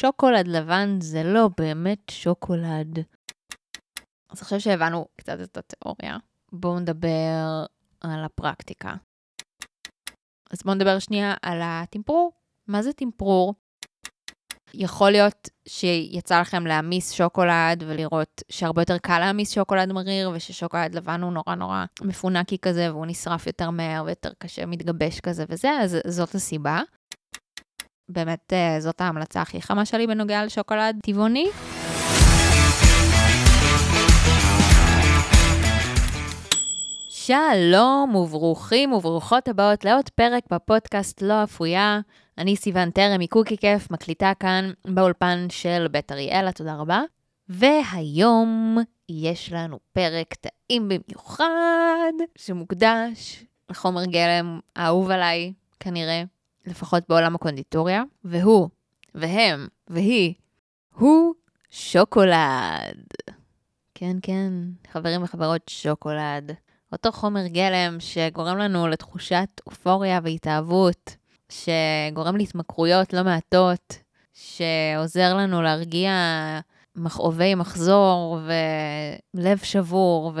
שוקולד 0.00 0.48
לבן 0.48 1.00
זה 1.00 1.22
לא 1.22 1.48
באמת 1.58 2.10
שוקולד. 2.10 2.98
אז 4.30 4.42
עכשיו 4.42 4.60
שהבנו 4.60 5.06
קצת 5.16 5.38
את 5.42 5.56
התיאוריה, 5.56 6.16
בואו 6.52 6.80
נדבר 6.80 7.64
על 8.00 8.24
הפרקטיקה. 8.24 8.94
אז 10.50 10.62
בואו 10.64 10.74
נדבר 10.74 10.98
שנייה 10.98 11.34
על 11.42 11.60
הטמפרור. 11.62 12.32
מה 12.66 12.82
זה 12.82 12.92
טמפרור? 12.92 13.54
יכול 14.74 15.10
להיות 15.10 15.48
שיצא 15.68 16.40
לכם 16.40 16.66
להעמיס 16.66 17.12
שוקולד 17.12 17.84
ולראות 17.86 18.42
שהרבה 18.48 18.82
יותר 18.82 18.98
קל 18.98 19.18
להעמיס 19.18 19.52
שוקולד 19.52 19.92
מריר, 19.92 20.30
וששוקולד 20.34 20.94
לבן 20.94 21.22
הוא 21.22 21.32
נורא 21.32 21.54
נורא 21.54 21.84
מפונקי 22.02 22.58
כזה, 22.58 22.92
והוא 22.92 23.06
נשרף 23.06 23.46
יותר 23.46 23.70
מהר 23.70 24.04
ויותר 24.04 24.30
קשה, 24.38 24.66
מתגבש 24.66 25.20
כזה 25.20 25.44
וזה, 25.48 25.70
אז 25.70 25.96
זאת 26.06 26.34
הסיבה. 26.34 26.82
באמת, 28.08 28.52
אה, 28.52 28.80
זאת 28.80 29.00
ההמלצה 29.00 29.42
הכי 29.42 29.62
חמה 29.62 29.84
שלי 29.84 30.06
בנוגע 30.06 30.44
לשוקולד 30.44 30.96
טבעוני. 31.02 31.46
שלום 37.08 38.14
וברוכים 38.14 38.92
וברוכות 38.92 39.48
הבאות 39.48 39.84
לעוד 39.84 40.08
פרק 40.08 40.44
בפודקאסט 40.52 41.22
לא 41.22 41.44
אפויה. 41.44 42.00
אני 42.38 42.56
סיוון 42.56 42.90
טרם 42.90 43.20
מקוקי 43.20 43.56
כיף, 43.56 43.90
מקליטה 43.90 44.32
כאן 44.40 44.70
באולפן 44.84 45.46
של 45.50 45.86
בית 45.90 46.12
אריאלה, 46.12 46.52
תודה 46.52 46.74
רבה. 46.74 47.02
והיום 47.48 48.78
יש 49.08 49.52
לנו 49.52 49.78
פרק 49.92 50.34
טעים 50.34 50.88
במיוחד, 50.88 52.12
שמוקדש 52.38 53.44
לחומר 53.70 54.04
גלם 54.04 54.60
האהוב 54.76 55.10
עליי, 55.10 55.52
כנראה, 55.80 56.22
לפחות 56.66 57.02
בעולם 57.08 57.34
הקונדיטוריה, 57.34 58.02
והוא, 58.24 58.68
והם, 59.14 59.68
והיא, 59.88 60.34
הוא 60.94 61.34
שוקולד. 61.70 63.06
כן, 63.94 64.16
כן, 64.22 64.52
חברים 64.92 65.22
וחברות, 65.22 65.62
שוקולד. 65.68 66.52
אותו 66.92 67.12
חומר 67.12 67.46
גלם 67.46 67.96
שגורם 68.00 68.58
לנו 68.58 68.88
לתחושת 68.88 69.48
אופוריה 69.66 70.20
והתאהבות, 70.22 71.16
שגורם 71.48 72.36
להתמכרויות 72.36 73.12
לא 73.12 73.22
מעטות, 73.22 73.98
שעוזר 74.32 75.34
לנו 75.34 75.62
להרגיע 75.62 76.12
מכאובי 76.96 77.54
מחזור 77.54 78.38
ולב 79.34 79.58
שבור 79.58 80.32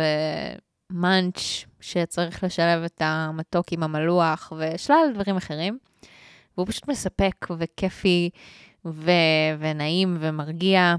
ומאנץ' 0.92 1.64
שצריך 1.80 2.44
לשלב 2.44 2.82
את 2.82 3.02
המתוק 3.04 3.72
עם 3.72 3.82
המלוח 3.82 4.52
ושלל 4.58 5.10
דברים 5.14 5.36
אחרים. 5.36 5.78
והוא 6.56 6.66
פשוט 6.66 6.88
מספק 6.88 7.46
וכיפי 7.58 8.30
ו... 8.84 9.10
ונעים 9.58 10.16
ומרגיע. 10.20 10.94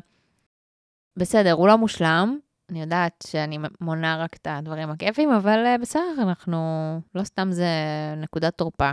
בסדר, 1.17 1.51
הוא 1.51 1.67
לא 1.67 1.77
מושלם, 1.77 2.37
אני 2.71 2.81
יודעת 2.81 3.23
שאני 3.27 3.57
מונה 3.81 4.17
רק 4.23 4.35
את 4.35 4.47
הדברים 4.49 4.89
הכיפים, 4.89 5.31
אבל 5.31 5.65
uh, 5.75 5.81
בסדר, 5.81 6.15
אנחנו, 6.17 6.57
לא 7.15 7.23
סתם 7.23 7.47
זה 7.51 7.67
נקודת 8.17 8.57
תורפה. 8.57 8.91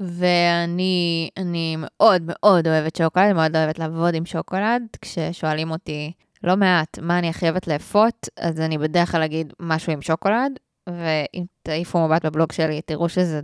ואני 0.00 1.30
אני 1.36 1.76
מאוד 1.78 2.22
מאוד 2.26 2.68
אוהבת 2.68 2.96
שוקולד, 2.96 3.32
מאוד 3.32 3.56
אוהבת 3.56 3.78
לעבוד 3.78 4.14
עם 4.14 4.26
שוקולד. 4.26 4.82
כששואלים 5.00 5.70
אותי 5.70 6.12
לא 6.42 6.56
מעט 6.56 6.98
מה 6.98 7.18
אני 7.18 7.28
הכי 7.28 7.46
אוהבת 7.46 7.66
לאפות, 7.66 8.28
אז 8.36 8.60
אני 8.60 8.78
בדרך 8.78 9.12
כלל 9.12 9.22
אגיד 9.22 9.52
משהו 9.60 9.92
עם 9.92 10.02
שוקולד, 10.02 10.52
ואם 10.88 11.44
תעיפו 11.62 12.08
מבט 12.08 12.26
בבלוג 12.26 12.52
שלי, 12.52 12.82
תראו 12.82 13.08
שזה 13.08 13.40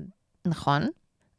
נכון. 0.47 0.83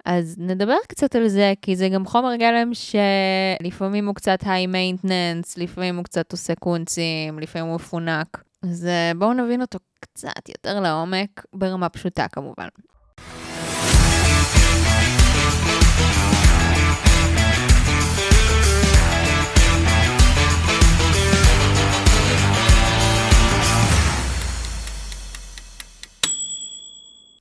אז 0.10 0.36
נדבר 0.38 0.78
קצת 0.88 1.16
על 1.16 1.28
זה, 1.28 1.54
כי 1.62 1.76
זה 1.76 1.90
גם 1.90 2.06
חומר 2.06 2.36
גלם 2.36 2.72
שלפעמים 2.74 4.08
הוא 4.08 4.16
קצת 4.16 4.40
היי 4.46 4.68
מיינטננס, 4.68 5.58
לפעמים 5.58 5.96
הוא 5.96 6.04
קצת 6.04 6.32
עושה 6.32 6.56
קונצים, 6.56 7.40
לפעמים 7.40 7.68
הוא 7.68 7.76
מפונק. 7.76 8.44
אז 8.64 8.86
אה, 8.86 9.12
בואו 9.18 9.34
נבין 9.34 9.62
אותו 9.62 9.80
קצת 10.00 10.50
יותר 10.50 10.80
לעומק, 10.80 11.46
ברמה 11.54 11.90
פשוטה 11.90 12.28
כמובן. 12.28 12.68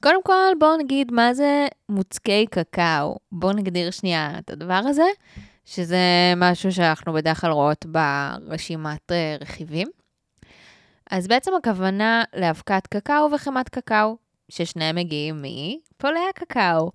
קודם 0.06 0.22
כל, 0.22 0.52
בואו 0.58 0.76
נגיד 0.76 1.12
מה 1.12 1.34
זה 1.34 1.66
מוצקי 1.88 2.46
קקאו. 2.50 3.16
בואו 3.32 3.52
נגדיר 3.52 3.90
שנייה 3.90 4.38
את 4.38 4.50
הדבר 4.50 4.80
הזה, 4.86 5.06
שזה 5.64 5.98
משהו 6.36 6.72
שאנחנו 6.72 7.12
בדרך 7.12 7.40
כלל 7.40 7.50
רואות 7.50 7.86
ברשימת 7.86 9.12
אה, 9.12 9.36
רכיבים. 9.40 9.88
אז 11.10 11.28
בעצם 11.28 11.50
הכוונה 11.58 12.24
לאבקת 12.36 12.86
קקאו 12.86 13.32
וחמת 13.32 13.68
קקאו, 13.68 14.16
ששניהם 14.48 14.96
מגיעים 14.96 15.42
מפולי 15.42 16.20
הקקאו. 16.30 16.90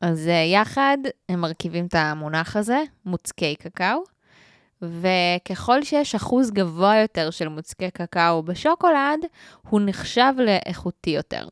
אז 0.00 0.28
אה, 0.28 0.44
יחד 0.52 0.98
הם 1.28 1.40
מרכיבים 1.40 1.86
את 1.86 1.94
המונח 1.94 2.56
הזה, 2.56 2.82
מוצקי 3.04 3.54
קקאו, 3.56 4.02
וככל 4.82 5.82
שיש 5.82 6.14
אחוז 6.14 6.50
גבוה 6.50 6.96
יותר 6.96 7.30
של 7.30 7.48
מוצקי 7.48 7.90
קקאו 7.90 8.42
בשוקולד, 8.42 9.20
הוא 9.68 9.80
נחשב 9.84 10.32
לאיכותי 10.38 11.10
יותר. 11.10 11.46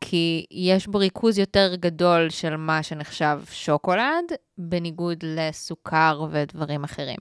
כי 0.00 0.46
יש 0.50 0.86
בו 0.86 0.98
ריכוז 0.98 1.38
יותר 1.38 1.74
גדול 1.74 2.30
של 2.30 2.56
מה 2.56 2.82
שנחשב 2.82 3.40
שוקולד, 3.50 4.24
בניגוד 4.58 5.18
לסוכר 5.22 6.26
ודברים 6.30 6.84
אחרים. 6.84 7.18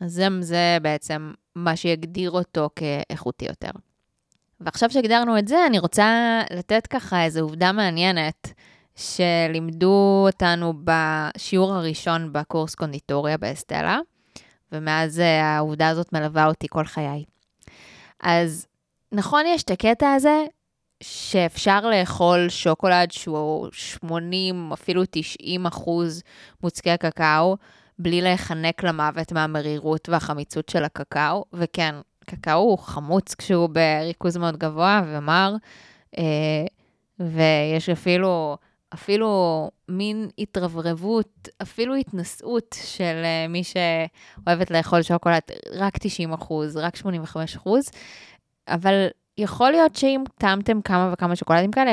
אז 0.00 0.12
זה, 0.12 0.26
זה 0.40 0.78
בעצם 0.82 1.32
מה 1.54 1.76
שיגדיר 1.76 2.30
אותו 2.30 2.70
כאיכותי 2.76 3.44
יותר. 3.44 3.70
ועכשיו 4.60 4.90
שהגדרנו 4.90 5.38
את 5.38 5.48
זה, 5.48 5.66
אני 5.66 5.78
רוצה 5.78 6.40
לתת 6.50 6.86
ככה 6.86 7.24
איזו 7.24 7.40
עובדה 7.40 7.72
מעניינת 7.72 8.52
שלימדו 8.96 10.22
אותנו 10.26 10.72
בשיעור 10.84 11.74
הראשון 11.74 12.32
בקורס 12.32 12.74
קונדיטוריה 12.74 13.38
באסטלה, 13.38 13.98
ומאז 14.72 15.20
אה, 15.20 15.42
העובדה 15.42 15.88
הזאת 15.88 16.12
מלווה 16.12 16.46
אותי 16.46 16.66
כל 16.70 16.84
חיי. 16.84 17.24
אז 18.20 18.66
נכון, 19.12 19.46
יש 19.46 19.62
את 19.62 19.70
הקטע 19.70 20.12
הזה 20.12 20.44
שאפשר 21.02 21.90
לאכול 21.90 22.48
שוקולד 22.48 23.10
שהוא 23.10 23.68
80, 23.72 24.72
אפילו 24.72 25.02
90 25.10 25.66
אחוז 25.66 26.22
מוצקי 26.62 26.96
קקאו, 26.96 27.56
בלי 27.98 28.20
להיחנק 28.20 28.84
למוות 28.84 29.32
מהמרירות 29.32 30.08
והחמיצות 30.08 30.68
של 30.68 30.84
הקקאו. 30.84 31.44
וכן, 31.52 31.94
קקאו 32.24 32.58
הוא 32.58 32.78
חמוץ 32.78 33.34
כשהוא 33.34 33.68
בריכוז 33.68 34.36
מאוד 34.36 34.56
גבוה 34.56 35.02
ומר, 35.06 35.54
אה, 36.18 36.64
ויש 37.20 37.88
אפילו, 37.88 38.56
אפילו 38.94 39.70
מין 39.88 40.28
התרברבות, 40.38 41.48
אפילו 41.62 41.94
התנשאות 41.94 42.76
של 42.84 43.22
אה, 43.24 43.46
מי 43.48 43.62
שאוהבת 43.64 44.70
לאכול 44.70 45.02
שוקולד 45.02 45.42
רק 45.72 45.98
90 45.98 46.32
אחוז, 46.32 46.76
רק 46.76 46.96
85 46.96 47.56
אחוז. 47.56 47.82
אבל 48.68 49.06
יכול 49.40 49.70
להיות 49.70 49.96
שאם 49.96 50.24
טעמתם 50.38 50.82
כמה 50.82 51.10
וכמה 51.12 51.36
שוקולדים 51.36 51.70
כאלה, 51.70 51.92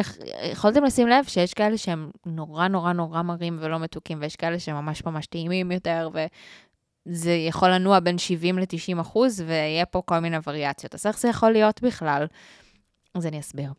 יכולתם 0.51 0.83
לשים 0.83 1.07
לב 1.07 1.25
שיש 1.25 1.53
כאלה 1.53 1.77
שהם 1.77 2.11
נורא 2.25 2.67
נורא 2.67 2.93
נורא 2.93 3.21
מרים 3.21 3.57
ולא 3.61 3.79
מתוקים, 3.79 4.17
ויש 4.21 4.35
כאלה 4.35 4.59
שהם 4.59 4.75
ממש 4.75 5.05
ממש 5.05 5.25
טעימים 5.25 5.71
יותר, 5.71 6.09
וזה 6.13 7.31
יכול 7.31 7.69
לנוע 7.69 7.99
בין 7.99 8.17
70 8.17 8.59
ל-90 8.59 9.01
אחוז, 9.01 9.41
ויהיה 9.41 9.85
פה 9.85 10.01
כל 10.05 10.19
מיני 10.19 10.37
וריאציות. 10.47 10.95
אז 10.95 11.05
איך 11.05 11.19
זה 11.19 11.27
יכול 11.27 11.51
להיות 11.51 11.81
בכלל? 11.81 12.25
אז 13.15 13.25
אני 13.25 13.39
אסביר. 13.39 13.71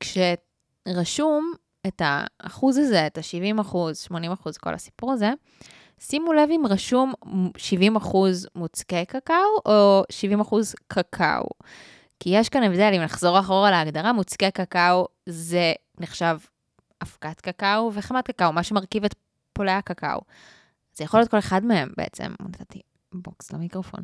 כשרשום 0.00 1.52
את 1.86 2.02
האחוז 2.04 2.78
הזה, 2.78 3.06
את 3.06 3.18
ה-70 3.18 3.60
אחוז, 3.60 3.98
80 3.98 4.32
אחוז, 4.32 4.58
כל 4.58 4.74
הסיפור 4.74 5.12
הזה, 5.12 5.30
שימו 6.00 6.32
לב 6.32 6.48
אם 6.50 6.62
רשום 6.68 7.12
70 7.56 7.96
אחוז 7.96 8.46
מוצקי 8.54 9.04
קקאו 9.04 9.34
או 9.66 10.02
70 10.10 10.40
אחוז 10.40 10.74
קקאו. 10.88 11.48
כי 12.20 12.30
יש 12.30 12.48
כאן 12.48 12.62
הבדל, 12.62 12.92
אם 12.96 13.02
נחזור 13.02 13.40
אחורה 13.40 13.70
להגדרה, 13.70 14.12
מוצקי 14.12 14.50
קקאו 14.50 15.06
זה 15.26 15.72
נחשב 16.00 16.38
אבקת 17.02 17.40
קקאו 17.40 17.90
וחמאת 17.94 18.26
קקאו, 18.26 18.52
מה 18.52 18.62
שמרכיב 18.62 19.04
את 19.04 19.14
פולי 19.52 19.72
הקקאו. 19.72 20.20
זה 20.94 21.04
יכול 21.04 21.20
להיות 21.20 21.30
כל 21.30 21.38
אחד 21.38 21.64
מהם 21.64 21.88
בעצם, 21.96 22.32
נתתי 22.40 22.80
בוקס 23.12 23.52
למיקרופון. 23.52 24.00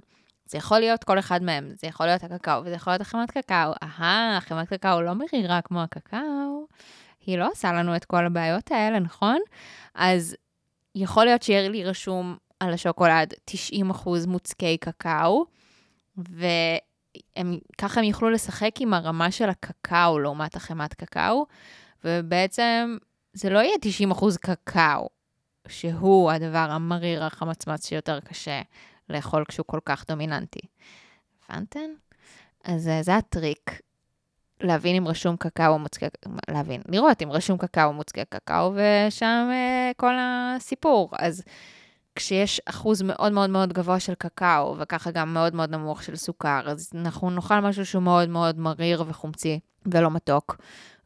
זה 0.47 0.59
יכול 0.59 0.79
להיות 0.79 1.05
כל 1.05 1.19
אחד 1.19 1.43
מהם, 1.43 1.71
זה 1.75 1.87
יכול 1.87 2.07
להיות 2.07 2.25
הקקאו 2.25 2.61
וזה 2.65 2.75
יכול 2.75 2.93
להיות 2.93 3.01
החמאת 3.01 3.31
קקאו. 3.31 3.73
אהה, 3.83 4.39
חמאת 4.41 4.69
קקאו 4.69 5.03
לא 5.03 5.13
מרירה 5.15 5.61
כמו 5.63 5.83
הקקאו, 5.83 6.67
היא 7.27 7.39
לא 7.39 7.49
עושה 7.53 7.73
לנו 7.73 7.97
את 7.97 8.05
כל 8.05 8.27
הבעיות 8.27 8.71
האלה, 8.71 8.99
נכון? 8.99 9.39
אז 9.95 10.37
יכול 10.95 11.25
להיות 11.25 11.43
שיהיה 11.43 11.69
לי 11.69 11.85
רשום 11.85 12.37
על 12.61 12.73
השוקולד 12.73 13.35
90% 13.51 14.09
מוצקי 14.27 14.77
קקאו, 14.77 15.45
ו... 16.19 16.47
הם, 17.37 17.59
ככה 17.79 18.01
הם 18.01 18.07
יוכלו 18.07 18.31
לשחק 18.31 18.71
עם 18.81 18.95
הרמה 18.95 19.31
של 19.31 19.49
הקקאו 19.49 20.19
לעומת 20.19 20.57
החמת 20.57 20.95
קקאו, 20.95 21.47
ובעצם 22.05 22.97
זה 23.33 23.51
לא 23.51 23.59
יהיה 23.59 23.77
90% 24.13 24.39
קקאו, 24.41 25.09
שהוא 25.69 26.31
הדבר 26.31 26.67
המריר, 26.71 27.25
החמצמץ, 27.25 27.89
שיותר 27.89 28.21
קשה 28.21 28.63
לאכול 29.11 29.45
כשהוא 29.49 29.67
כל 29.67 29.81
כך 29.85 30.05
דומיננטי. 30.09 30.61
הבנתם? 31.49 31.91
אז 32.65 32.89
אה, 32.89 33.03
זה 33.03 33.17
הטריק, 33.17 33.81
להבין 34.61 34.97
אם 34.97 35.09
רשום 35.09 35.37
קקאו 35.37 35.73
או 35.73 35.79
מוצקי, 35.79 36.07
להבין, 36.51 36.83
לראות 36.89 37.23
אם 37.23 37.33
רשום 37.33 37.59
קקאו 37.59 37.85
או 37.85 37.93
מוצקי 37.93 38.25
קקאו, 38.29 38.73
ושם 38.75 39.49
אה, 39.51 39.91
כל 39.97 40.15
הסיפור. 40.21 41.11
אז 41.19 41.43
כשיש 42.17 42.61
אחוז 42.67 43.03
מאוד 43.03 43.33
מאוד 43.33 43.51
מאוד 43.51 43.73
גבוה 43.73 44.01
של 44.01 44.15
קקאו, 44.15 44.77
וככה 44.79 45.11
גם 45.11 45.35
מאוד 45.35 45.55
מאוד 45.55 45.71
נמוך 45.71 46.03
של 46.03 46.17
סוכר, 46.17 46.61
אז 46.67 46.91
אנחנו 46.95 47.31
נאכל 47.31 47.61
משהו 47.61 47.87
שהוא 47.87 48.03
מאוד 48.03 48.29
מאוד 48.29 48.59
מריר 48.59 49.05
וחומצי 49.07 49.61
ולא 49.87 50.11
מתוק. 50.11 50.57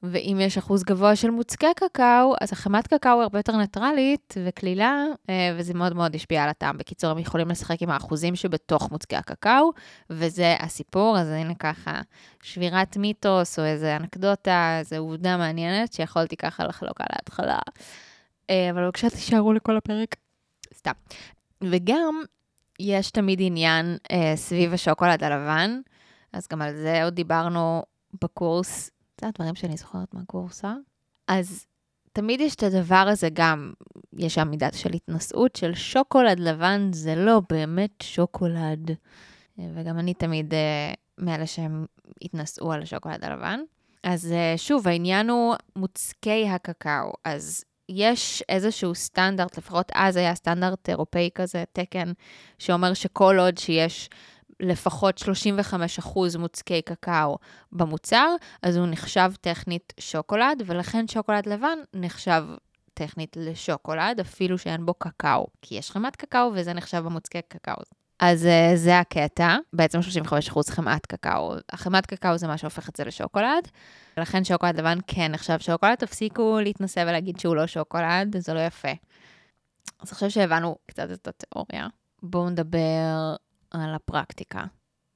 ואם 0.03 0.39
יש 0.41 0.59
אחוז 0.59 0.85
גבוה 0.85 1.17
של 1.17 1.31
מוצקי 1.31 1.67
קקאו, 1.77 2.35
אז 2.41 2.53
החמת 2.53 2.87
קקאו 2.87 3.13
היא 3.13 3.23
הרבה 3.23 3.39
יותר 3.39 3.57
ניטרלית 3.57 4.35
וקלילה, 4.45 5.05
אה, 5.31 5.55
וזה 5.57 5.75
מאוד 5.75 5.97
מאוד 5.97 6.15
השפיע 6.15 6.43
על 6.45 6.49
הטעם. 6.49 6.79
בקיצור, 6.79 7.11
הם 7.11 7.19
יכולים 7.19 7.49
לשחק 7.49 7.83
עם 7.83 7.91
האחוזים 7.91 8.37
שבתוך 8.37 8.91
מוצקי 8.91 9.17
הקקאו, 9.17 9.71
וזה 10.11 10.57
הסיפור. 10.61 11.19
אז 11.19 11.29
הנה 11.29 11.55
ככה, 11.55 12.01
שבירת 12.43 12.97
מיתוס 12.97 13.59
או 13.59 13.65
איזה 13.65 13.97
אנקדוטה, 13.97 14.77
איזו 14.79 14.97
עובדה 14.97 15.37
מעניינת 15.37 15.93
שיכולתי 15.93 16.37
ככה 16.37 16.65
לחלוק 16.65 17.01
על 17.01 17.07
ההתחלה. 17.11 17.59
אה, 18.51 18.71
אבל 18.71 18.85
בבקשה 18.85 19.11
תישארו 19.11 19.53
לכל 19.53 19.77
הפרק. 19.77 20.17
סתם. 20.79 20.93
וגם, 21.61 22.23
יש 22.81 23.11
תמיד 23.11 23.39
עניין 23.43 23.97
אה, 24.11 24.33
סביב 24.37 24.73
השוקולד 24.73 25.25
הלבן, 25.25 25.81
אז 26.33 26.49
גם 26.49 26.63
על 26.63 26.77
זה 26.77 27.05
עוד 27.05 27.15
דיברנו 27.15 27.83
בקורס 28.23 28.91
זה 29.21 29.29
הדברים 29.29 29.55
שאני 29.55 29.77
זוכרת 29.77 30.15
מהקורסה. 30.15 30.75
אז 31.29 31.67
תמיד 32.13 32.41
יש 32.41 32.55
את 32.55 32.63
הדבר 32.63 33.05
הזה 33.09 33.29
גם, 33.33 33.73
יש 34.13 34.35
שם 34.35 34.49
מידה 34.49 34.69
של 34.73 34.93
התנשאות 34.93 35.57
של 35.57 35.75
שוקולד 35.75 36.41
לבן, 36.41 36.91
זה 36.93 37.15
לא 37.15 37.43
באמת 37.51 37.91
שוקולד. 38.03 38.91
וגם 39.59 39.99
אני 39.99 40.15
תמיד 40.15 40.53
uh, 40.53 40.57
מאלה 41.19 41.47
שהם 41.47 41.87
התנשאו 42.23 42.73
על 42.73 42.83
השוקולד 42.83 43.25
הלבן. 43.25 43.61
אז 44.03 44.33
uh, 44.33 44.59
שוב, 44.59 44.89
העניין 44.89 45.31
הוא 45.31 45.55
מוצקי 45.77 46.49
הקקאו. 46.49 47.13
אז 47.25 47.65
יש 47.89 48.43
איזשהו 48.49 48.95
סטנדרט, 48.95 49.59
לפחות 49.59 49.93
אז 49.95 50.17
היה 50.17 50.35
סטנדרט 50.35 50.89
אירופאי 50.89 51.31
כזה, 51.35 51.65
תקן, 51.73 52.13
שאומר 52.59 52.95
שכל 52.95 53.37
עוד 53.39 53.59
שיש 53.59 54.11
לפחות 54.61 55.23
35% 56.03 56.39
מוצקי 56.39 56.83
קקאו 56.83 57.39
במוצר, 57.73 58.35
אז 58.63 58.77
הוא 58.77 58.87
נחשב 58.87 59.33
טכנית 59.41 59.93
שוקולד, 60.01 60.63
ולכן 60.67 61.09
שוקולד 61.09 61.47
לבן 61.47 61.79
נחשב 61.95 62.45
טכנית 62.95 63.37
לשוקולד, 63.41 64.21
אפילו 64.21 64.59
שאין 64.59 64.87
בו 64.87 64.95
קקאו, 64.95 65.47
כי 65.63 65.75
יש 65.75 65.91
חמת 65.91 66.17
קקאו 66.17 66.51
וזה 66.55 66.73
נחשב 66.73 66.99
במוצקי 66.99 67.43
קקאו. 67.49 67.98
אז 68.19 68.45
uh, 68.45 68.77
זה 68.77 68.99
הקטע, 68.99 69.57
בעצם 69.73 69.99
35% 69.99 70.71
חמת 70.71 71.07
קקאו. 71.07 71.55
החמת 71.73 72.07
קקאו 72.07 72.39
זה 72.39 72.47
מה 72.47 72.59
שהופך 72.59 72.89
את 72.89 72.97
זה 72.97 73.05
לשוקולד, 73.05 73.69
ולכן 74.17 74.45
שוקולד 74.45 74.79
לבן 74.79 74.99
כן 75.07 75.33
נחשב 75.33 75.59
שוקולד, 75.59 75.95
תפסיקו 75.95 76.59
להתנסה 76.63 77.03
ולהגיד 77.03 77.41
שהוא 77.41 77.57
לא 77.57 77.67
שוקולד, 77.67 78.37
זה 78.39 78.55
לא 78.55 78.61
יפה. 78.61 78.93
אז 80.01 80.13
עכשיו 80.13 80.31
שהבנו 80.31 80.77
קצת 80.87 81.11
את 81.11 81.29
התיאוריה, 81.29 81.87
בואו 82.23 82.51
נדבר 82.51 83.35
על 83.71 83.95
הפרקטיקה. 83.95 84.65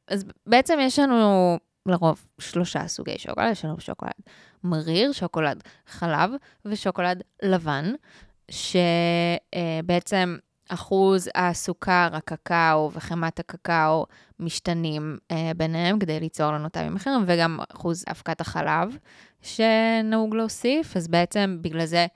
אז 0.09 0.25
בעצם 0.47 0.79
יש 0.81 0.99
לנו 0.99 1.59
לרוב 1.87 2.27
שלושה 2.39 2.89
סוגי 2.89 3.19
שוקולד, 3.19 3.53
יש 3.53 3.65
לנו 3.65 3.81
שוקולד 3.81 4.13
מריר, 4.65 5.13
שוקולד 5.13 5.63
חלב 5.87 6.31
ושוקולד 6.65 7.23
לבן, 7.43 7.93
שבעצם 8.51 10.37
אחוז 10.69 11.29
הסוכר, 11.35 12.09
הקקאו 12.13 12.91
וחמת 12.93 13.41
הקקאו 13.41 14.07
משתנים 14.41 15.19
אה, 15.31 15.51
ביניהם 15.57 15.99
כדי 15.99 16.21
ליצור 16.21 16.53
לנו 16.53 16.69
טעמים 16.69 16.97
אחרים, 16.97 17.25
וגם 17.27 17.59
אחוז 17.73 18.05
אבקת 18.11 18.41
החלב 18.41 18.97
שנהוג 19.43 20.35
להוסיף, 20.35 20.97
אז 20.97 21.09
בעצם 21.09 21.59
בגלל 21.61 21.85
זה 21.85 22.07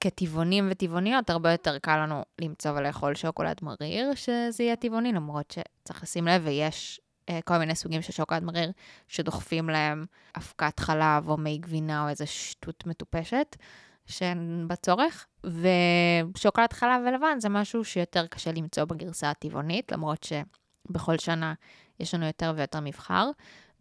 כטבעונים 0.00 0.68
וטבעוניות, 0.70 1.30
הרבה 1.30 1.52
יותר 1.52 1.78
קל 1.78 1.96
לנו 1.96 2.22
למצוא 2.40 2.70
ולאכול 2.70 3.14
שוקולד 3.14 3.56
מריר, 3.62 4.14
שזה 4.14 4.62
יהיה 4.62 4.76
טבעוני, 4.76 5.12
למרות 5.12 5.50
שצריך 5.50 6.02
לשים 6.02 6.26
לב, 6.26 6.42
ויש 6.44 7.00
אה, 7.28 7.40
כל 7.44 7.58
מיני 7.58 7.74
סוגים 7.74 8.02
של 8.02 8.12
שוקולד 8.12 8.44
מריר 8.44 8.70
שדוחפים 9.08 9.70
להם 9.70 10.06
אבקת 10.36 10.80
חלב 10.80 11.28
או 11.28 11.36
מי 11.36 11.58
גבינה 11.58 12.04
או 12.04 12.08
איזו 12.08 12.26
שטות 12.26 12.86
מטופשת. 12.86 13.56
שאין 14.10 14.64
בה 14.68 14.76
צורך, 14.76 15.26
ושוקולד 15.44 16.72
חלב 16.72 17.02
ולבן 17.08 17.40
זה 17.40 17.48
משהו 17.48 17.84
שיותר 17.84 18.26
קשה 18.26 18.52
למצוא 18.52 18.84
בגרסה 18.84 19.30
הטבעונית, 19.30 19.92
למרות 19.92 20.24
שבכל 20.24 21.18
שנה 21.18 21.54
יש 22.00 22.14
לנו 22.14 22.26
יותר 22.26 22.52
ויותר 22.56 22.80
מבחר. 22.80 23.30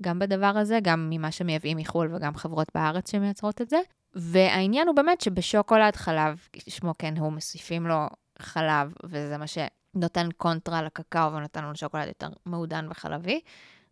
גם 0.02 0.20
בדבר 0.20 0.58
הזה, 0.58 0.80
גם 0.82 1.08
ממה 1.10 1.32
שמייבאים 1.32 1.78
מחו"ל 1.78 2.16
וגם 2.16 2.36
חברות 2.36 2.68
בארץ 2.76 3.12
שמייצרות 3.12 3.62
את 3.62 3.70
זה. 3.70 3.80
והעניין 4.16 4.88
הוא 4.88 4.96
באמת 4.96 5.22
שבשוקולד 5.22 5.96
חלב, 5.96 6.48
שמו 6.70 6.94
כן 7.00 7.18
הוא, 7.18 7.34
מוסיפים 7.34 7.88
לו 7.88 8.06
חלב, 8.40 8.94
וזה 9.04 9.38
מה 9.38 9.46
שנותן 9.48 10.30
קונטרה 10.38 10.84
לקקאו 10.84 11.34
ונותן 11.34 11.64
לנו 11.64 11.76
שוקולד 11.76 12.08
יותר 12.08 12.30
מעודן 12.46 12.88
וחלבי. 12.90 13.42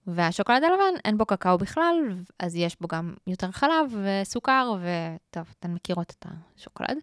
והשוקולד 0.08 0.64
הלבן, 0.64 1.00
אין 1.06 1.18
בו 1.18 1.26
קקאו 1.26 1.58
בכלל, 1.58 1.96
אז 2.40 2.56
יש 2.56 2.78
בו 2.82 2.88
גם 2.88 3.14
יותר 3.28 3.52
חלב 3.52 3.96
וסוכר, 4.04 4.74
וטוב, 4.74 5.54
אתן 5.60 5.74
מכירות 5.74 6.14
את 6.20 6.26
השוקולד. 6.56 6.98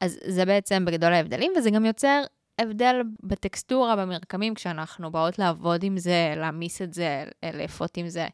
אז 0.00 0.18
זה 0.26 0.44
בעצם 0.44 0.84
בגדול 0.84 1.12
ההבדלים, 1.12 1.52
וזה 1.56 1.70
גם 1.70 1.84
יוצר 1.84 2.22
הבדל 2.58 3.02
בטקסטורה, 3.22 3.96
במרקמים, 3.96 4.54
כשאנחנו 4.54 5.10
באות 5.10 5.38
לעבוד 5.38 5.84
עם 5.84 5.98
זה, 5.98 6.34
להעמיס 6.36 6.82
את 6.82 6.94
זה, 6.94 7.24
לאפות 7.54 7.96
עם 7.96 8.08
זה. 8.08 8.28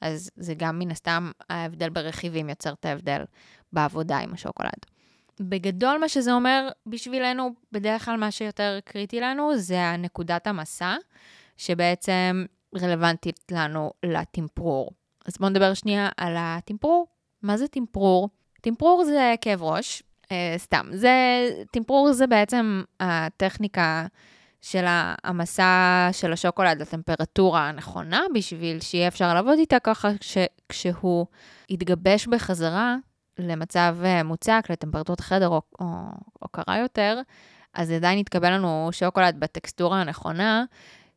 אז 0.00 0.30
זה 0.36 0.54
גם 0.54 0.78
מן 0.78 0.90
הסתם 0.90 1.30
ההבדל 1.50 1.90
ברכיבים 1.90 2.48
יוצר 2.48 2.72
את 2.72 2.84
ההבדל 2.84 3.24
בעבודה 3.72 4.18
עם 4.18 4.32
השוקולד. 4.32 4.86
בגדול, 5.40 5.98
מה 5.98 6.08
שזה 6.08 6.32
אומר 6.32 6.68
בשבילנו, 6.86 7.54
בדרך 7.72 8.04
כלל 8.04 8.16
מה 8.16 8.30
שיותר 8.30 8.78
קריטי 8.84 9.20
לנו 9.20 9.56
זה 9.56 9.80
הנקודת 9.80 10.46
המסע, 10.46 10.96
שבעצם 11.56 12.44
רלוונטית 12.74 13.40
לנו 13.50 13.92
לטמפרור. 14.02 14.90
אז 15.26 15.32
בואו 15.38 15.50
נדבר 15.50 15.74
שנייה 15.74 16.08
על 16.16 16.34
הטמפרור. 16.38 17.06
מה 17.42 17.56
זה 17.56 17.68
טמפרור? 17.68 18.28
טמפרור 18.60 19.04
זה 19.04 19.34
כאב 19.40 19.62
ראש, 19.62 20.02
אה, 20.32 20.54
סתם. 20.58 20.86
זה, 20.92 21.10
טמפרור 21.70 22.12
זה 22.12 22.26
בעצם 22.26 22.82
הטכניקה 23.00 24.06
של 24.62 24.84
המסע 25.24 26.08
של 26.12 26.32
השוקולד 26.32 26.82
לטמפרטורה 26.82 27.68
הנכונה, 27.68 28.20
בשביל 28.34 28.80
שיהיה 28.80 29.08
אפשר 29.08 29.34
לעבוד 29.34 29.58
איתה 29.58 29.78
ככה 29.78 30.08
שכשהוא 30.20 31.26
יתגבש 31.70 32.26
בחזרה 32.26 32.96
למצב 33.38 33.96
אה, 34.04 34.22
מוצק, 34.22 34.66
לטמפרטורת 34.70 35.20
חדר 35.20 35.48
או, 35.48 35.62
או, 35.80 35.86
או 36.42 36.48
קרה 36.48 36.78
יותר, 36.78 37.20
אז 37.74 37.90
עדיין 37.90 38.18
יתקבל 38.18 38.50
לנו 38.50 38.88
שוקולד 38.92 39.40
בטקסטורה 39.40 40.00
הנכונה, 40.00 40.64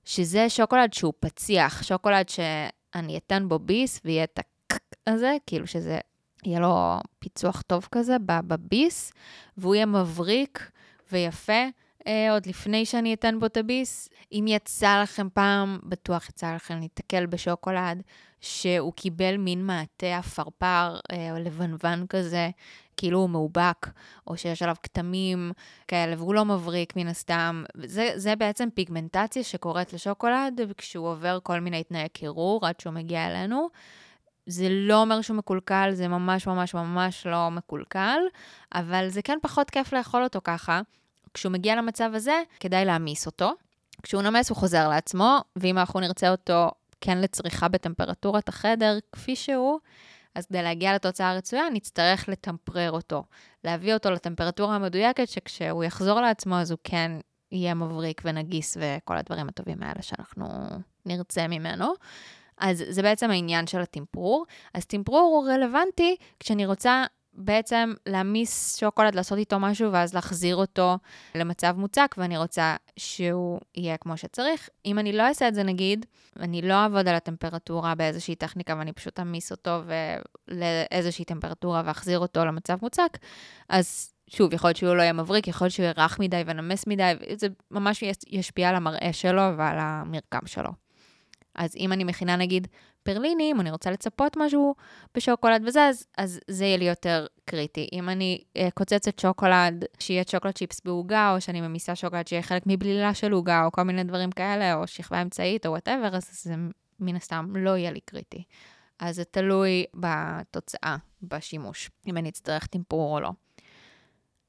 שזה 0.05 0.49
שוקולד 0.49 0.93
שהוא 0.93 1.13
פציח, 1.19 1.83
שוקולד 1.83 2.29
שאני 2.29 3.17
אתן 3.17 3.47
בו 3.47 3.59
ביס 3.59 4.01
ויהיה 4.05 4.23
את 4.23 4.39
הקק 4.39 4.83
הזה, 5.07 5.35
כאילו 5.47 5.67
שזה, 5.67 5.99
יהיה 6.45 6.59
לו 6.59 6.99
פיצוח 7.19 7.61
טוב 7.61 7.87
כזה 7.91 8.15
בביס, 8.27 9.11
והוא 9.57 9.75
יהיה 9.75 9.85
מבריק 9.85 10.71
ויפה. 11.11 11.63
אה, 12.07 12.31
עוד 12.31 12.45
לפני 12.45 12.85
שאני 12.85 13.13
אתן 13.13 13.39
בו 13.39 13.45
את 13.45 13.57
הביס. 13.57 14.09
אם 14.31 14.45
יצא 14.47 15.01
לכם 15.01 15.27
פעם, 15.33 15.79
בטוח 15.83 16.29
יצא 16.29 16.55
לכם 16.55 16.79
להתקל 16.79 17.25
בשוקולד, 17.25 18.01
שהוא 18.41 18.93
קיבל 18.93 19.37
מין 19.37 19.65
מעטה 19.65 20.17
עפרפר 20.17 20.99
אה, 21.11 21.31
או 21.31 21.37
לבנוון 21.37 22.07
כזה, 22.07 22.49
כאילו 22.97 23.19
הוא 23.19 23.29
מאובק, 23.29 23.87
או 24.27 24.37
שיש 24.37 24.61
עליו 24.61 24.75
כתמים 24.83 25.51
כאלה, 25.87 26.15
והוא 26.17 26.33
לא 26.33 26.45
מבריק 26.45 26.95
מן 26.95 27.07
הסתם. 27.07 27.63
זה, 27.83 28.11
זה 28.15 28.35
בעצם 28.35 28.69
פיגמנטציה 28.73 29.43
שקורית 29.43 29.93
לשוקולד 29.93 30.61
כשהוא 30.77 31.07
עובר 31.07 31.39
כל 31.43 31.59
מיני 31.59 31.83
תנאי 31.83 32.09
קירור 32.13 32.67
עד 32.67 32.79
שהוא 32.79 32.93
מגיע 32.93 33.27
אלינו. 33.27 33.69
זה 34.45 34.67
לא 34.69 35.01
אומר 35.01 35.21
שהוא 35.21 35.37
מקולקל, 35.37 35.89
זה 35.93 36.07
ממש 36.07 36.47
ממש 36.47 36.73
ממש 36.73 37.27
לא 37.27 37.51
מקולקל, 37.51 38.19
אבל 38.73 39.09
זה 39.09 39.21
כן 39.21 39.37
פחות 39.41 39.69
כיף 39.69 39.93
לאכול 39.93 40.23
אותו 40.23 40.39
ככה. 40.43 40.81
כשהוא 41.33 41.51
מגיע 41.51 41.75
למצב 41.75 42.09
הזה, 42.13 42.41
כדאי 42.59 42.85
להעמיס 42.85 43.25
אותו. 43.25 43.51
כשהוא 44.03 44.21
נמס 44.21 44.49
הוא 44.49 44.57
חוזר 44.57 44.89
לעצמו, 44.89 45.39
ואם 45.55 45.77
אנחנו 45.77 45.99
נרצה 45.99 46.29
אותו 46.31 46.71
כן 47.01 47.17
לצריכה 47.17 47.67
בטמפרטורת 47.67 48.49
החדר 48.49 48.97
כפי 49.11 49.35
שהוא, 49.35 49.79
אז 50.35 50.45
כדי 50.45 50.63
להגיע 50.63 50.95
לתוצאה 50.95 51.31
הרצויה, 51.31 51.69
נצטרך 51.73 52.29
לטמפרר 52.29 52.91
אותו. 52.91 53.23
להביא 53.63 53.93
אותו 53.93 54.11
לטמפרטורה 54.11 54.75
המדויקת, 54.75 55.27
שכשהוא 55.27 55.83
יחזור 55.83 56.21
לעצמו, 56.21 56.59
אז 56.59 56.71
הוא 56.71 56.79
כן 56.83 57.11
יהיה 57.51 57.73
מבריק 57.73 58.21
ונגיס 58.25 58.77
וכל 58.79 59.17
הדברים 59.17 59.49
הטובים 59.49 59.83
האלה 59.83 60.01
שאנחנו 60.01 60.45
נרצה 61.05 61.47
ממנו. 61.47 61.93
אז 62.57 62.83
זה 62.89 63.01
בעצם 63.01 63.31
העניין 63.31 63.67
של 63.67 63.81
הטמפרור. 63.81 64.45
אז 64.73 64.85
טמפרור 64.85 65.19
הוא 65.19 65.47
רלוונטי 65.47 66.15
כשאני 66.39 66.65
רוצה 66.65 67.03
בעצם 67.35 67.93
להעמיס 68.05 68.77
שוקולד, 68.77 69.15
לעשות 69.15 69.37
איתו 69.37 69.59
משהו, 69.59 69.91
ואז 69.91 70.13
להחזיר 70.13 70.55
אותו 70.55 70.97
למצב 71.35 71.75
מוצק, 71.77 72.15
ואני 72.17 72.37
רוצה 72.37 72.75
שהוא 72.97 73.59
יהיה 73.75 73.97
כמו 73.97 74.17
שצריך. 74.17 74.69
אם 74.85 74.99
אני 74.99 75.13
לא 75.13 75.23
אעשה 75.23 75.47
את 75.47 75.55
זה, 75.55 75.63
נגיד, 75.63 76.05
אני 76.39 76.61
לא 76.61 76.73
אעבוד 76.73 77.07
על 77.07 77.15
הטמפרטורה 77.15 77.95
באיזושהי 77.95 78.35
טכניקה, 78.35 78.75
ואני 78.77 78.93
פשוט 78.93 79.19
אעמיס 79.19 79.51
אותו 79.51 79.81
לאיזושהי 80.47 81.25
טמפרטורה 81.25 81.81
ואחזיר 81.85 82.19
אותו 82.19 82.45
למצב 82.45 82.77
מוצק, 82.81 83.17
אז 83.69 84.13
שוב, 84.27 84.53
יכול 84.53 84.67
להיות 84.67 84.77
שהוא 84.77 84.95
לא 84.95 85.01
יהיה 85.01 85.13
מבריק, 85.13 85.47
יכול 85.47 85.65
להיות 85.65 85.73
שהוא 85.73 85.83
יהיה 85.83 86.07
מדי 86.19 86.43
ונמס 86.45 86.87
מדי, 86.87 87.11
זה 87.37 87.47
ממש 87.71 88.03
ישפיע 88.27 88.69
על 88.69 88.75
המראה 88.75 89.13
שלו 89.13 89.41
ועל 89.57 89.77
המרקם 89.79 90.47
שלו. 90.47 90.69
אז 91.55 91.75
אם 91.75 91.93
אני 91.93 92.03
מכינה 92.03 92.35
נגיד 92.35 92.67
פרלינים, 93.05 93.61
אני 93.61 93.71
רוצה 93.71 93.91
לצפות 93.91 94.37
משהו 94.37 94.75
בשוקולד 95.15 95.61
וזה, 95.65 95.87
אז, 95.87 96.07
אז 96.17 96.39
זה 96.47 96.65
יהיה 96.65 96.77
לי 96.77 96.85
יותר 96.85 97.25
קריטי. 97.45 97.87
אם 97.93 98.09
אני 98.09 98.41
uh, 98.57 98.61
קוצצת 98.73 99.19
שוקולד, 99.19 99.85
שיהיה 99.99 100.23
שוקולד 100.27 100.53
צ'יפס 100.53 100.81
בעוגה, 100.85 101.33
או 101.35 101.41
שאני 101.41 101.61
ממיסה 101.61 101.95
שוקולד 101.95 102.27
שיהיה 102.27 102.41
חלק 102.41 102.63
מבלילה 102.65 103.13
של 103.13 103.31
עוגה, 103.31 103.65
או 103.65 103.71
כל 103.71 103.83
מיני 103.83 104.03
דברים 104.03 104.31
כאלה, 104.31 104.75
או 104.75 104.87
שכבה 104.87 105.21
אמצעית, 105.21 105.65
או 105.65 105.71
whatever, 105.71 106.15
אז 106.15 106.29
זה 106.43 106.55
מן 106.99 107.15
הסתם 107.15 107.53
לא 107.55 107.77
יהיה 107.77 107.91
לי 107.91 107.99
קריטי. 107.99 108.43
אז 108.99 109.15
זה 109.15 109.23
תלוי 109.23 109.85
בתוצאה, 109.93 110.95
בשימוש, 111.21 111.89
אם 112.07 112.17
אני 112.17 112.29
אצטרך 112.29 112.67
טמפור 112.67 113.15
או 113.15 113.19
לא. 113.19 113.29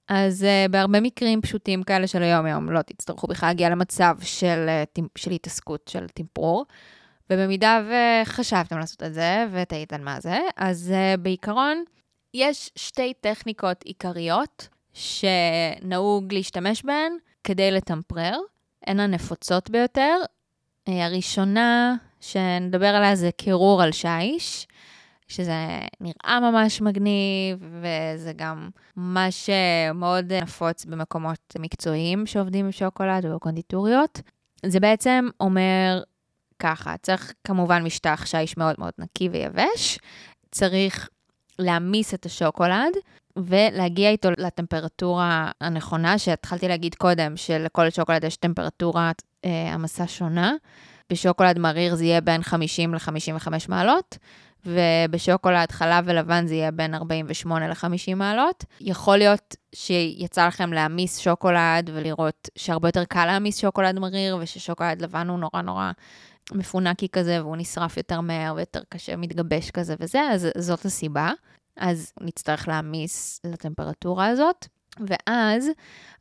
אז 0.09 0.43
uh, 0.43 0.71
בהרבה 0.71 1.01
מקרים 1.01 1.43
פשוטים 1.43 1.83
כאלה 1.83 2.07
של 2.07 2.23
היום-יום, 2.23 2.71
לא 2.71 2.83
תצטרכו 2.83 3.27
בכלל 3.27 3.49
להגיע 3.49 3.71
למצב 3.71 4.17
של, 4.23 4.67
uh, 4.99 5.03
של 5.17 5.31
התעסקות 5.31 5.89
של 5.89 6.09
טמפרור. 6.09 6.65
ובמידה 7.31 7.81
וחשבתם 7.89 8.79
לעשות 8.79 9.03
את 9.03 9.15
זה 9.15 9.47
ותהיתם 9.53 10.05
מה 10.05 10.21
זה, 10.21 10.39
אז 10.57 10.95
uh, 10.95 11.21
בעיקרון 11.21 11.85
יש 12.35 12.71
שתי 12.77 13.13
טכניקות 13.21 13.83
עיקריות 13.83 14.69
שנהוג 14.93 16.35
להשתמש 16.35 16.83
בהן 16.83 17.13
כדי 17.45 17.71
לטמפרר. 17.71 18.39
הן 18.87 19.01
הנפוצות 19.01 19.71
ביותר. 19.71 20.17
Uh, 20.89 20.93
הראשונה 20.93 21.97
שנדבר 22.21 22.87
עליה 22.87 23.17
זה 23.17 23.31
קירור 23.37 23.83
על 23.83 23.93
שיש. 23.93 24.67
שזה 25.29 25.81
נראה 26.01 26.41
ממש 26.41 26.81
מגניב, 26.81 27.59
וזה 27.81 28.33
גם 28.37 28.69
ממש 28.97 29.51
מאוד 29.95 30.33
נפוץ 30.33 30.85
במקומות 30.85 31.57
מקצועיים 31.59 32.27
שעובדים 32.27 32.65
עם 32.65 32.73
שוקולד 32.73 33.25
ובקונדיטוריות. 33.25 34.21
זה 34.67 34.81
בעצם 34.81 35.29
אומר 35.41 36.03
ככה, 36.59 36.95
צריך 37.03 37.33
כמובן 37.45 37.83
משטח 37.83 38.27
שיש 38.27 38.57
מאוד 38.57 38.75
מאוד 38.79 38.93
נקי 38.99 39.29
ויבש, 39.29 39.99
צריך 40.51 41.09
להעמיס 41.59 42.15
את 42.15 42.27
השוקולד 42.27 42.93
ולהגיע 43.37 44.11
איתו 44.11 44.29
לטמפרטורה 44.39 45.51
הנכונה, 45.61 46.19
שהתחלתי 46.19 46.69
להגיד 46.69 46.95
קודם, 46.95 47.37
שלכל 47.37 47.91
שוקולד 47.91 48.25
יש 48.25 48.37
טמפרטורת 48.37 49.23
אה, 49.45 49.73
המסה 49.73 50.07
שונה. 50.07 50.53
בשוקולד 51.13 51.59
מריר 51.59 51.95
זה 51.95 52.05
יהיה 52.05 52.21
בין 52.21 52.43
50 52.43 52.95
ל-55 52.95 53.49
מעלות, 53.69 54.19
ובשוקולד 54.67 55.71
חלב 55.71 56.05
ולבן 56.07 56.47
זה 56.47 56.55
יהיה 56.55 56.71
בין 56.71 56.95
48 56.95 57.69
ל-50 57.69 58.15
מעלות. 58.17 58.65
יכול 58.81 59.17
להיות 59.17 59.57
שיצא 59.75 60.47
לכם 60.47 60.73
להעמיס 60.73 61.19
שוקולד 61.19 61.91
ולראות 61.95 62.49
שהרבה 62.59 62.89
יותר 62.89 63.05
קל 63.05 63.27
להעמיס 63.27 63.59
שוקולד 63.59 63.99
מריר, 63.99 64.39
וששוקולד 64.41 65.03
לבן 65.03 65.29
הוא 65.29 65.39
נורא 65.39 65.63
נורא 65.63 65.91
מפונקי 66.53 67.09
כזה, 67.09 67.43
והוא 67.43 67.57
נשרף 67.57 67.97
יותר 67.97 68.21
מהר 68.21 68.55
ויותר 68.55 68.81
קשה, 68.89 69.17
מתגבש 69.17 69.71
כזה 69.71 69.95
וזה, 70.01 70.21
אז 70.21 70.49
זאת 70.59 70.85
הסיבה. 70.85 71.33
אז 71.77 72.13
נצטרך 72.21 72.69
להעמיס 72.69 73.41
לטמפרטורה 73.45 74.27
הזאת, 74.27 74.67
ואז 75.01 75.69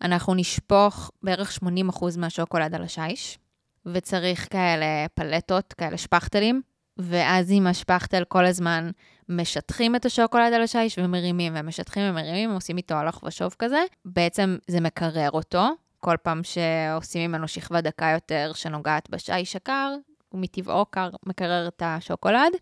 אנחנו 0.01 0.33
נשפוך 0.33 1.11
בערך 1.23 1.57
80% 1.91 2.05
מהשוקולד 2.17 2.75
על 2.75 2.83
השיש, 2.83 3.39
וצריך 3.85 4.47
כאלה 4.51 4.85
פלטות, 5.13 5.73
כאלה 5.73 5.97
שפכטלים, 5.97 6.61
ואז 6.97 7.47
עם 7.51 7.67
השפכטל 7.67 8.23
כל 8.23 8.45
הזמן 8.45 8.89
משטחים 9.29 9.95
את 9.95 10.05
השוקולד 10.05 10.53
על 10.53 10.61
השיש 10.61 10.99
ומרימים, 10.99 11.53
ומשטחים 11.55 12.03
ומרימים, 12.09 12.51
עושים 12.51 12.77
איתו 12.77 12.95
הלוך 12.95 13.23
ושוב 13.23 13.55
כזה. 13.59 13.83
בעצם 14.05 14.57
זה 14.67 14.81
מקרר 14.81 15.31
אותו, 15.31 15.67
כל 15.99 16.15
פעם 16.23 16.41
שעושים 16.43 17.31
ממנו 17.31 17.47
שכבה 17.47 17.81
דקה 17.81 18.11
יותר 18.13 18.51
שנוגעת 18.55 19.09
בשיש 19.09 19.55
הקר, 19.55 19.95
הוא 20.35 20.41
מטבעו 20.41 20.85
קר, 20.85 21.09
מקרר 21.25 21.67
את 21.67 21.81
השוקולד, 21.85 22.53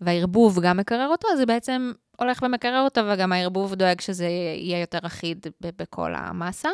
והערבוב 0.00 0.60
גם 0.60 0.76
מקרר 0.76 1.08
אותו, 1.08 1.28
אז 1.32 1.38
זה 1.38 1.46
בעצם 1.46 1.92
הולך 2.18 2.42
ומקרר 2.42 2.80
אותו, 2.84 3.00
וגם 3.12 3.32
הערבוב 3.32 3.74
דואג 3.74 4.00
שזה 4.00 4.26
יהיה 4.26 4.80
יותר 4.80 4.98
אחיד 5.02 5.46
בכל 5.60 6.12
המסה. 6.16 6.68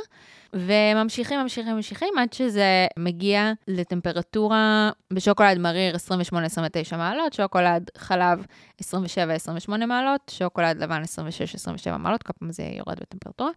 וממשיכים, 0.53 1.41
ממשיכים, 1.41 1.77
ממשיכים, 1.77 2.09
עד 2.19 2.33
שזה 2.33 2.87
מגיע 2.99 3.53
לטמפרטורה 3.69 4.91
בשוקולד 5.13 5.59
מריר 5.59 5.97
28-29 6.93 6.97
מעלות, 6.97 7.33
שוקולד 7.33 7.91
חלב 7.97 8.47
27-28 8.83 8.85
מעלות, 9.87 10.21
שוקולד 10.31 10.83
לבן 10.83 11.03
26-27 11.91 11.97
מעלות, 11.97 12.23
כל 12.23 12.33
פעם 12.39 12.53
זה 12.53 12.63
יורד 12.63 13.01
בטמפרטורה. 13.01 13.51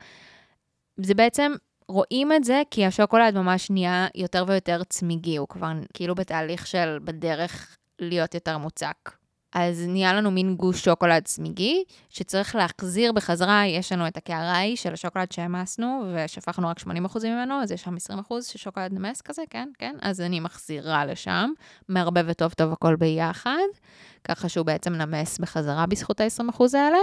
זה 0.98 1.14
בעצם 1.14 1.52
רואים 1.90 2.34
את 2.34 2.44
זה 2.44 2.62
כי 2.72 2.86
השוקולד 2.86 3.38
ממש 3.38 3.70
נהיה 3.70 4.08
יותר 4.16 4.44
ויותר 4.48 4.84
צמיגי, 4.84 5.36
הוא 5.38 5.48
כבר 5.48 5.72
כאילו 5.94 6.16
בתהליך 6.16 6.68
של 6.68 6.98
בדרך 7.04 7.78
להיות 8.00 8.34
יותר 8.34 8.58
מוצק. 8.58 9.12
אז 9.56 9.86
נהיה 9.88 10.14
לנו 10.14 10.32
מין 10.32 10.56
גוש 10.56 10.86
שוקולד 10.86 11.24
צמיגי, 11.24 11.84
שצריך 12.10 12.56
להחזיר 12.56 13.12
בחזרה, 13.12 13.68
יש 13.68 13.92
לנו 13.92 14.08
את 14.08 14.18
הקערה 14.18 14.52
ההיא 14.52 14.76
של 14.76 14.94
השוקולד 14.94 15.32
שהעמסנו, 15.32 16.04
ושפכנו 16.16 16.68
רק 16.68 16.80
80% 16.80 16.84
ממנו, 17.24 17.62
אז 17.62 17.72
יש 17.72 17.82
שם 17.82 17.96
20% 17.96 18.34
של 18.42 18.60
שוקולד 18.60 18.94
נמס 18.94 19.22
כזה, 19.22 19.42
כן, 19.50 19.70
כן, 19.78 19.96
אז 20.02 20.22
אני 20.22 20.40
מחזירה 20.40 21.06
לשם, 21.06 21.52
מערבבת 21.90 22.38
טוב 22.38 22.54
טוב 22.54 22.72
הכל 22.72 22.96
ביחד, 22.96 23.68
ככה 24.24 24.50
שהוא 24.50 24.66
בעצם 24.66 24.94
נמס 24.94 25.38
בחזרה 25.38 25.86
בזכות 25.86 26.22
ה-20% 26.22 26.64
האלה, 26.74 26.98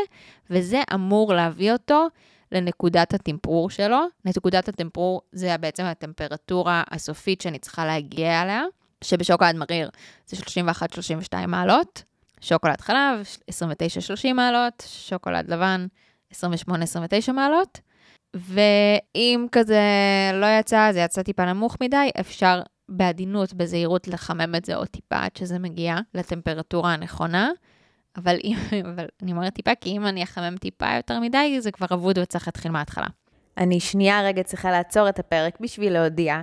וזה 0.51 0.83
אמור 0.95 1.35
להביא 1.35 1.73
אותו 1.73 2.07
לנקודת 2.53 3.15
הטמפרור 3.15 3.71
שלו. 3.71 3.99
נקודת 4.25 4.69
הטמפרור 4.69 5.21
זה 5.33 5.57
בעצם 5.59 5.85
הטמפרטורה 5.85 6.83
הסופית 6.91 7.41
שאני 7.41 7.59
צריכה 7.59 7.87
להגיע 7.87 8.43
אליה, 8.43 8.63
שבשוקולד 9.05 9.57
מריר 9.57 9.91
זה 10.27 10.37
31-32 10.37 11.47
מעלות, 11.47 12.03
שוקולד 12.41 12.81
חלב 12.81 13.27
29-30 13.51 14.33
מעלות, 14.35 14.85
שוקולד 14.87 15.51
לבן 15.51 15.87
28-29 16.33 16.37
מעלות. 17.33 17.81
ואם 18.37 19.47
כזה 19.53 19.81
לא 20.35 20.47
יצא, 20.61 20.93
זה 20.93 21.01
יצא 21.01 21.23
טיפה 21.23 21.45
נמוך 21.45 21.77
מדי, 21.81 22.11
אפשר 22.21 22.63
בעדינות, 22.89 23.55
בזהירות, 23.55 24.09
לחמם 24.09 24.55
את 24.55 24.65
זה 24.65 24.77
עוד 24.77 24.89
טיפה 24.89 25.17
עד 25.17 25.37
שזה 25.37 25.59
מגיע 25.59 25.97
לטמפרטורה 26.15 26.93
הנכונה. 26.93 27.51
אבל, 28.17 28.37
אם, 28.45 28.57
אבל 28.95 29.07
אני 29.23 29.33
אומרת 29.33 29.55
טיפה, 29.55 29.75
כי 29.75 29.91
אם 29.91 30.07
אני 30.07 30.23
אחמם 30.23 30.57
טיפה 30.57 30.95
יותר 30.97 31.21
מדי, 31.21 31.61
זה 31.61 31.71
כבר 31.71 31.87
אבוד 31.93 32.19
וצריך 32.19 32.49
להתחיל 32.49 32.71
מההתחלה. 32.71 33.07
אני 33.59 33.81
שנייה 33.81 34.23
רגע 34.23 34.43
צריכה 34.43 34.71
לעצור 34.71 35.09
את 35.09 35.19
הפרק 35.19 35.61
בשביל 35.61 35.93
להודיע 35.93 36.41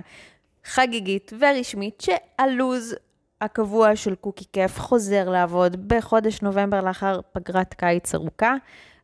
חגיגית 0.64 1.32
ורשמית 1.38 2.00
שהלוז 2.00 2.94
הקבוע 3.40 3.96
של 3.96 4.14
קוקי 4.14 4.44
כיף 4.52 4.78
חוזר 4.78 5.28
לעבוד 5.28 5.88
בחודש 5.88 6.42
נובמבר 6.42 6.80
לאחר 6.80 7.20
פגרת 7.32 7.74
קיץ 7.74 8.14
ארוכה, 8.14 8.54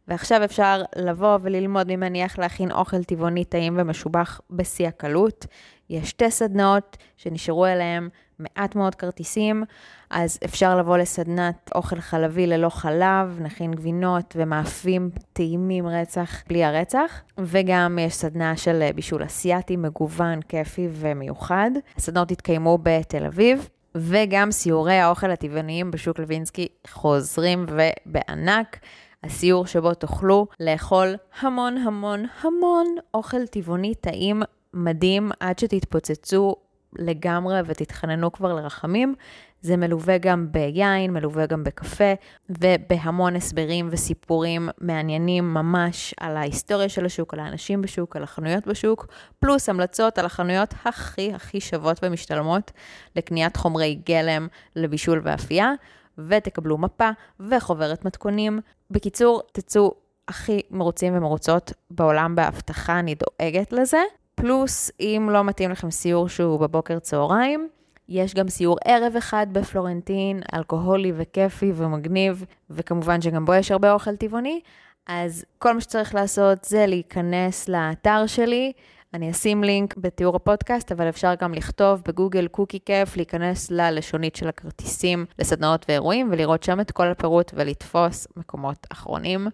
ועכשיו 0.08 0.44
אפשר 0.44 0.82
לבוא 0.96 1.38
וללמוד 1.42 1.96
ממני 1.96 2.22
איך 2.22 2.38
להכין 2.38 2.72
אוכל 2.72 3.04
טבעוני 3.04 3.44
טעים 3.44 3.74
ומשובח 3.78 4.40
בשיא 4.50 4.88
הקלות. 4.88 5.46
יש 5.90 6.10
שתי 6.10 6.30
סדנאות 6.30 6.96
שנשארו 7.16 7.66
אליהם 7.66 8.08
מעט 8.38 8.74
מאוד 8.74 8.94
כרטיסים, 8.94 9.64
אז 10.10 10.38
אפשר 10.44 10.76
לבוא 10.76 10.98
לסדנת 10.98 11.70
אוכל 11.74 12.00
חלבי 12.00 12.46
ללא 12.46 12.68
חלב, 12.68 13.38
נכין 13.40 13.74
גבינות 13.74 14.34
ומאפים 14.38 15.10
טעימים 15.32 15.86
רצח 15.86 16.42
בלי 16.48 16.64
הרצח, 16.64 17.22
וגם 17.38 17.98
יש 18.00 18.14
סדנה 18.14 18.56
של 18.56 18.90
בישול 18.94 19.24
אסיאתי 19.24 19.76
מגוון, 19.76 20.42
כיפי 20.42 20.88
ומיוחד. 20.92 21.70
הסדנות 21.96 22.30
התקיימו 22.30 22.78
בתל 22.82 23.24
אביב. 23.24 23.68
וגם 23.98 24.50
סיורי 24.50 24.94
האוכל 24.94 25.30
הטבעוניים 25.30 25.90
בשוק 25.90 26.18
לוינסקי 26.18 26.68
חוזרים 26.86 27.66
ובענק. 27.68 28.78
הסיור 29.24 29.66
שבו 29.66 29.94
תוכלו 29.94 30.46
לאכול 30.60 31.14
המון 31.40 31.78
המון 31.78 32.24
המון 32.40 32.86
אוכל 33.14 33.46
טבעוני 33.46 33.94
טעים 33.94 34.42
מדהים 34.74 35.30
עד 35.40 35.58
שתתפוצצו 35.58 36.54
לגמרי 36.98 37.60
ותתחננו 37.66 38.32
כבר 38.32 38.54
לרחמים. 38.54 39.14
זה 39.60 39.76
מלווה 39.76 40.18
גם 40.18 40.52
ביין, 40.52 41.12
מלווה 41.12 41.46
גם 41.46 41.64
בקפה, 41.64 42.12
ובהמון 42.50 43.36
הסברים 43.36 43.88
וסיפורים 43.90 44.68
מעניינים 44.78 45.54
ממש 45.54 46.14
על 46.20 46.36
ההיסטוריה 46.36 46.88
של 46.88 47.06
השוק, 47.06 47.34
על 47.34 47.40
האנשים 47.40 47.82
בשוק, 47.82 48.16
על 48.16 48.22
החנויות 48.22 48.66
בשוק, 48.66 49.06
פלוס 49.38 49.68
המלצות 49.68 50.18
על 50.18 50.26
החנויות 50.26 50.74
הכי 50.84 51.34
הכי 51.34 51.60
שוות 51.60 52.00
ומשתלמות 52.02 52.72
לקניית 53.16 53.56
חומרי 53.56 53.94
גלם 54.06 54.48
לבישול 54.76 55.20
ואפייה, 55.24 55.72
ותקבלו 56.18 56.78
מפה 56.78 57.10
וחוברת 57.40 58.04
מתכונים. 58.04 58.60
בקיצור, 58.90 59.42
תצאו 59.52 59.94
הכי 60.28 60.60
מרוצים 60.70 61.16
ומרוצות 61.16 61.72
בעולם 61.90 62.34
באבטחה, 62.34 62.98
אני 62.98 63.14
דואגת 63.14 63.72
לזה. 63.72 64.00
פלוס, 64.40 64.90
אם 65.00 65.28
לא 65.32 65.44
מתאים 65.44 65.70
לכם 65.70 65.90
סיור 65.90 66.28
שהוא 66.28 66.60
בבוקר 66.60 66.98
צהריים, 66.98 67.68
יש 68.08 68.34
גם 68.34 68.48
סיור 68.48 68.76
ערב 68.84 69.16
אחד 69.16 69.46
בפלורנטין, 69.52 70.42
אלכוהולי 70.54 71.12
וכיפי 71.16 71.72
ומגניב, 71.74 72.44
וכמובן 72.70 73.20
שגם 73.20 73.44
בו 73.44 73.54
יש 73.54 73.70
הרבה 73.70 73.92
אוכל 73.92 74.16
טבעוני. 74.16 74.60
אז 75.06 75.44
כל 75.58 75.72
מה 75.74 75.80
שצריך 75.80 76.14
לעשות 76.14 76.64
זה 76.64 76.86
להיכנס 76.86 77.68
לאתר 77.68 78.26
שלי. 78.26 78.72
אני 79.14 79.30
אשים 79.30 79.64
לינק 79.64 79.96
בתיאור 79.96 80.36
הפודקאסט, 80.36 80.92
אבל 80.92 81.08
אפשר 81.08 81.34
גם 81.40 81.54
לכתוב 81.54 82.02
בגוגל 82.08 82.48
קוקי 82.48 82.78
כיף, 82.84 83.16
להיכנס 83.16 83.70
ללשונית 83.70 84.36
של 84.36 84.48
הכרטיסים 84.48 85.26
לסדנאות 85.38 85.86
ואירועים, 85.88 86.28
ולראות 86.30 86.62
שם 86.62 86.80
את 86.80 86.90
כל 86.90 87.06
הפירוט 87.06 87.52
ולתפוס 87.54 88.26
מקומות 88.36 88.86
אחרונים. 88.92 89.48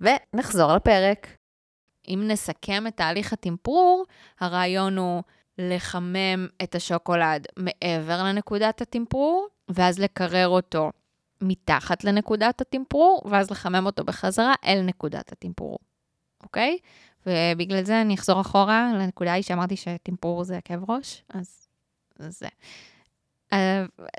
ונחזור 0.00 0.72
לפרק. 0.74 1.43
אם 2.08 2.22
נסכם 2.28 2.86
את 2.86 2.96
תהליך 2.96 3.32
הטמפרור, 3.32 4.04
הרעיון 4.40 4.98
הוא 4.98 5.22
לחמם 5.58 6.46
את 6.62 6.74
השוקולד 6.74 7.46
מעבר 7.56 8.22
לנקודת 8.22 8.80
הטמפרור, 8.80 9.48
ואז 9.68 9.98
לקרר 9.98 10.48
אותו 10.48 10.90
מתחת 11.40 12.04
לנקודת 12.04 12.60
הטמפרור, 12.60 13.22
ואז 13.30 13.50
לחמם 13.50 13.86
אותו 13.86 14.04
בחזרה 14.04 14.54
אל 14.64 14.82
נקודת 14.82 15.32
הטמפרור, 15.32 15.78
אוקיי? 16.42 16.78
ובגלל 17.26 17.84
זה 17.84 18.00
אני 18.00 18.14
אחזור 18.14 18.40
אחורה 18.40 18.92
לנקודה 18.94 19.32
היא 19.32 19.42
שאמרתי 19.42 19.76
שטמפרור 19.76 20.44
זה 20.44 20.58
כאב 20.64 20.90
ראש, 20.90 21.24
אז 21.28 21.68
זה. 22.18 22.48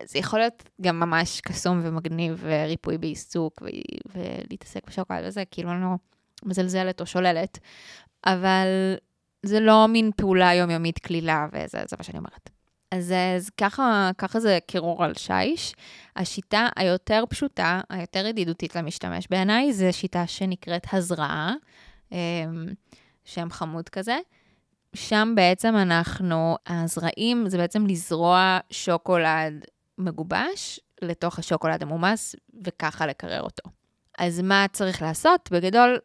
זה 0.03 0.19
יכול 0.19 0.39
להיות 0.39 0.63
גם 0.81 0.99
ממש 0.99 1.41
קסום 1.41 1.81
ומגניב 1.83 2.43
וריפוי 2.43 2.97
בעיסוק 2.97 3.61
ולהתעסק 4.15 4.87
בשוקולד 4.87 5.23
וזה, 5.25 5.43
כאילו 5.51 5.71
אני 5.71 5.81
לא 5.81 5.87
מזלזלת 6.45 7.01
או 7.01 7.05
שוללת, 7.05 7.59
אבל 8.25 8.67
זה 9.43 9.59
לא 9.59 9.87
מין 9.87 10.11
פעולה 10.17 10.53
יומיומית 10.53 10.99
קלילה, 10.99 11.47
וזה 11.53 11.95
מה 11.97 12.03
שאני 12.03 12.17
אומרת. 12.17 12.49
אז, 12.91 13.13
אז 13.35 13.49
ככה, 13.49 14.11
ככה 14.17 14.39
זה 14.39 14.59
קירור 14.67 15.03
על 15.03 15.13
שיש. 15.13 15.73
השיטה 16.15 16.67
היותר 16.75 17.23
פשוטה, 17.29 17.81
היותר 17.89 18.25
ידידותית 18.25 18.75
למשתמש 18.75 19.27
בעיניי, 19.29 19.73
זה 19.73 19.91
שיטה 19.91 20.27
שנקראת 20.27 20.87
הזרעה, 20.93 21.53
אמ, 22.11 22.17
שם 23.25 23.49
חמוד 23.49 23.89
כזה. 23.89 24.17
שם 24.93 25.33
בעצם 25.35 25.75
אנחנו, 25.75 26.57
הזרעים 26.67 27.49
זה 27.49 27.57
בעצם 27.57 27.85
לזרוע 27.85 28.59
שוקולד 28.69 29.65
מגובש 29.97 30.79
לתוך 31.01 31.39
השוקולד 31.39 31.83
המומס, 31.83 32.35
וככה 32.65 33.07
לקרר 33.07 33.41
אותו. 33.41 33.69
אז 34.17 34.41
מה 34.41 34.65
צריך 34.71 35.01
לעשות? 35.01 35.49
בגדול, 35.51 35.99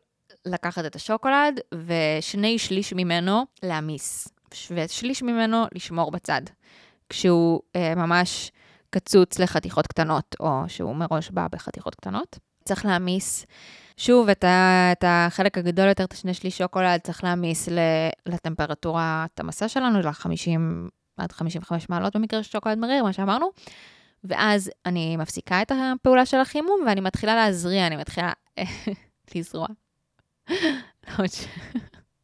לקחת 0.44 0.84
את 0.84 0.96
השוקולד 0.96 1.60
ושני 1.86 2.58
שליש 2.58 2.92
ממנו 2.92 3.42
להמיס, 3.62 4.28
ושליש 4.70 5.22
ממנו 5.22 5.64
לשמור 5.74 6.10
בצד. 6.10 6.42
כשהוא 7.08 7.60
אה, 7.76 7.94
ממש 7.94 8.50
קצוץ 8.90 9.38
לחתיכות 9.38 9.86
קטנות, 9.86 10.36
או 10.40 10.62
שהוא 10.68 10.96
מראש 10.96 11.30
בא 11.30 11.46
בחתיכות 11.52 11.94
קטנות. 11.94 12.38
צריך 12.64 12.84
להעמיס, 12.84 13.46
שוב, 13.96 14.28
את, 14.28 14.44
ה, 14.44 14.88
את 14.92 15.04
החלק 15.06 15.58
הגדול 15.58 15.88
יותר, 15.88 16.04
את 16.04 16.12
השני 16.12 16.34
שליש 16.34 16.58
שוקולד, 16.58 17.00
צריך 17.00 17.24
להעמיס 17.24 17.68
לטמפרטורת 18.26 19.40
המסע 19.40 19.68
שלנו, 19.68 20.00
ל-50 20.00 20.60
עד 21.16 21.32
55 21.32 21.88
מעלות 21.88 22.16
במקרה 22.16 22.42
של 22.42 22.50
שוקולד 22.50 22.78
מריר, 22.78 23.04
מה 23.04 23.12
שאמרנו. 23.12 23.50
ואז 24.24 24.70
אני 24.86 25.16
מפסיקה 25.16 25.62
את 25.62 25.72
הפעולה 25.72 26.26
של 26.26 26.36
החימום, 26.36 26.80
ואני 26.86 27.00
מתחילה 27.00 27.34
להזריע, 27.34 27.86
אני 27.86 27.96
מתחילה 27.96 28.32
לזרוע. 29.34 29.66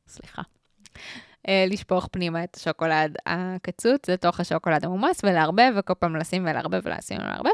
סליחה. 0.08 0.42
אה, 1.48 1.64
לשפוך 1.68 2.08
פנימה 2.12 2.44
את 2.44 2.56
השוקולד 2.56 3.16
הקצוץ 3.26 4.08
לתוך 4.08 4.40
השוקולד 4.40 4.84
המומס 4.84 5.20
ולערבב, 5.24 5.72
וכל 5.76 5.94
פעם 5.98 6.16
לשים 6.16 6.42
ולערבב 6.42 6.80
ולשים 6.84 7.18
ולערבב. 7.18 7.50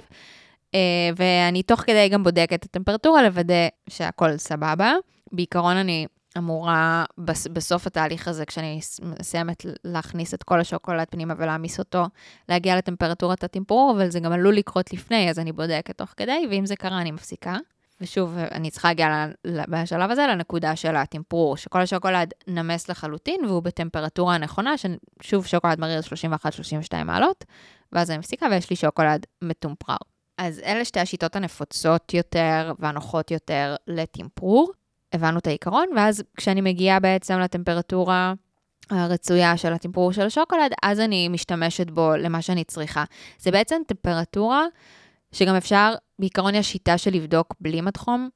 אה, 0.75 1.11
ואני 1.17 1.63
תוך 1.63 1.81
כדי 1.81 2.09
גם 2.09 2.23
בודקת 2.23 2.55
את 2.55 2.65
הטמפרטורה, 2.65 3.23
לוודא 3.23 3.69
שהכל 3.89 4.37
סבבה. 4.37 4.95
בעיקרון 5.33 5.77
אני 5.77 6.07
אמורה 6.39 7.05
בסוף 7.53 7.87
התהליך 7.87 8.29
הזה, 8.29 8.45
כשאני 8.45 8.81
מסיימת 9.03 9.67
להכניס 9.85 10.35
את 10.35 10.43
כל 10.43 10.61
השוקולד 10.61 11.07
פנימה 11.11 11.35
ולהעמיס 11.39 11.79
אותו, 11.79 12.05
להגיע 12.49 12.77
לטמפרטורת 12.77 13.45
הטמפרור, 13.45 13.93
אבל 13.97 14.11
זה 14.11 14.21
גם 14.21 14.33
עלול 14.33 14.55
לקרות 14.55 14.93
לפני, 14.93 15.31
אז 15.31 15.39
אני 15.39 15.53
בודקת 15.53 15.99
תוך 15.99 16.15
כדי, 16.17 16.47
ואם 16.51 16.67
זה 16.67 16.77
קרה, 16.77 17.01
אני 17.01 17.11
מפסיקה. 17.11 17.57
ושוב, 18.03 18.39
אני 18.39 18.71
צריכה 18.71 18.89
להגיע 18.89 19.27
בשלב 19.45 20.11
הזה 20.11 20.27
לנקודה 20.27 20.77
של 20.77 20.97
הטמפרור, 20.97 21.57
שכל 21.57 21.81
השוקולד 21.81 22.33
נמס 22.49 22.89
לחלוטין 22.89 23.45
והוא 23.45 23.63
בטמפרטורה 23.63 24.35
הנכונה, 24.35 24.75
ששוב, 24.77 25.47
שוקולד 25.47 25.81
מריר 25.81 26.01
31-32 27.01 27.05
מעלות, 27.05 27.45
ואז 27.93 28.11
אני 28.11 28.19
מפסיקה 28.19 28.47
ויש 28.51 28.71
לי 28.71 28.77
שוקולד 28.77 29.27
מטומפרר. 29.43 29.97
אז 30.39 30.61
אלה 30.65 30.85
שתי 30.85 31.01
השיטות 31.01 31.37
הנפוצות 31.37 32.15
יותר 32.15 32.73
והנוחות 32.79 33.31
יותר 33.31 33.77
לטמפרור. 33.87 34.73
הבנו 35.13 35.39
את 35.39 35.47
העיקרון, 35.47 35.87
ואז 35.97 36.23
כשאני 36.37 36.61
מגיעה 36.61 37.01
בעצם 37.01 37.39
לטמפרטורה 37.39 38.35
הרצויה 38.91 39.57
של 39.57 39.73
הטמפרור 39.73 40.13
של 40.13 40.27
השוקולד, 40.27 40.73
אז 40.83 41.01
אני 41.01 41.29
משתמשת 41.29 41.91
בו 41.91 42.13
למה 42.17 42.43
שאני 42.43 42.65
צריכה. 42.65 43.05
זה 43.39 43.51
בעצם 43.51 43.83
טמפרטורה 43.87 44.65
שגם 45.33 45.55
אפשר, 45.55 45.95
בעיקרון 46.19 46.55
יש 46.55 46.73
שיטה 46.73 46.99
של 46.99 47.15
לבדוק 47.15 47.55
בלי 47.61 47.81
מדחום, 47.81 48.29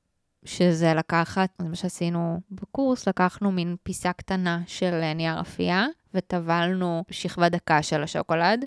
שזה 0.44 0.94
לקחת, 0.94 1.48
זה 1.62 1.68
מה 1.68 1.76
שעשינו 1.76 2.40
בקורס, 2.50 3.08
לקחנו 3.08 3.52
מין 3.52 3.76
פיסה 3.82 4.12
קטנה 4.12 4.60
של 4.66 5.12
נייר 5.14 5.40
אפייה, 5.40 5.86
וטבלנו 6.14 7.04
שכבה 7.10 7.48
דקה 7.48 7.82
של 7.82 8.02
השוקולד, 8.02 8.64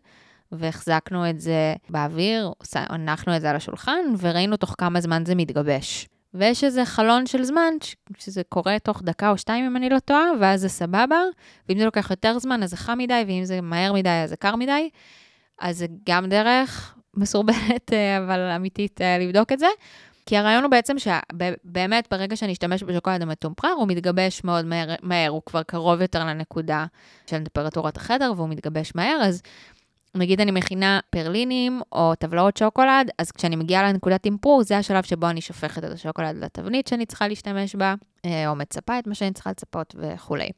והחזקנו 0.51 1.29
את 1.29 1.39
זה 1.39 1.73
באוויר, 1.89 2.51
הנחנו 2.75 3.35
את 3.35 3.41
זה 3.41 3.49
על 3.49 3.55
השולחן, 3.55 3.99
וראינו 4.19 4.57
תוך 4.57 4.75
כמה 4.77 5.01
זמן 5.01 5.23
זה 5.25 5.35
מתגבש. 5.35 6.07
ויש 6.33 6.63
איזה 6.63 6.85
חלון 6.85 7.25
של 7.25 7.43
זמן, 7.43 7.73
שזה 8.17 8.41
קורה 8.49 8.79
תוך 8.79 9.01
דקה 9.01 9.29
או 9.29 9.37
שתיים, 9.37 9.65
אם 9.65 9.77
אני 9.77 9.89
לא 9.89 9.99
טועה, 9.99 10.25
ואז 10.39 10.61
זה 10.61 10.69
סבבה, 10.69 11.21
ואם 11.69 11.79
זה 11.79 11.85
לוקח 11.85 12.09
יותר 12.09 12.39
זמן, 12.39 12.63
אז 12.63 12.69
זה 12.69 12.77
חם 12.77 12.97
מדי, 12.97 13.23
ואם 13.27 13.45
זה 13.45 13.61
מהר 13.61 13.93
מדי, 13.93 14.09
אז 14.09 14.29
זה 14.29 14.35
קר 14.35 14.55
מדי. 14.55 14.89
אז 15.59 15.77
זה 15.77 15.85
גם 16.09 16.29
דרך, 16.29 16.95
מסורבלת, 17.19 17.93
אה, 17.93 18.17
אבל 18.17 18.39
אמיתית 18.39 19.01
אה, 19.01 19.17
לבדוק 19.17 19.51
את 19.51 19.59
זה. 19.59 19.67
כי 20.25 20.37
הרעיון 20.37 20.63
הוא 20.63 20.71
בעצם 20.71 20.95
שבאמת 20.99 22.07
ברגע 22.11 22.35
שאני 22.35 22.51
אשתמש 22.51 22.83
בשוקולד 22.83 23.21
המטומפרר, 23.21 23.71
הוא 23.71 23.87
מתגבש 23.87 24.43
מאוד 24.43 24.65
מהר, 24.65 24.95
מהר, 25.01 25.29
הוא 25.29 25.41
כבר 25.45 25.63
קרוב 25.63 26.01
יותר 26.01 26.25
לנקודה 26.25 26.85
של 27.29 27.43
טמפרטורת 27.43 27.97
החדר 27.97 28.33
והוא 28.35 28.49
מתגבש 28.49 28.91
מהר, 28.95 29.19
אז 29.21 29.41
נגיד 30.15 30.41
אני 30.41 30.51
מכינה 30.51 30.99
פרלינים 31.09 31.81
או 31.91 32.15
טבלאות 32.15 32.57
שוקולד, 32.57 33.09
אז 33.17 33.31
כשאני 33.31 33.55
מגיעה 33.55 33.83
לנקודת 33.83 34.21
טמפרור, 34.21 34.63
זה 34.63 34.77
השלב 34.77 35.03
שבו 35.03 35.29
אני 35.29 35.41
שופכת 35.41 35.83
את 35.83 35.91
השוקולד 35.91 36.43
לתבנית 36.43 36.87
שאני 36.87 37.05
צריכה 37.05 37.27
להשתמש 37.27 37.75
בה, 37.75 37.95
אה, 38.25 38.49
או 38.49 38.55
מצפה 38.55 38.99
את 38.99 39.07
מה 39.07 39.15
שאני 39.15 39.33
צריכה 39.33 39.49
לצפות 39.49 39.95
וכולי. 39.97 40.49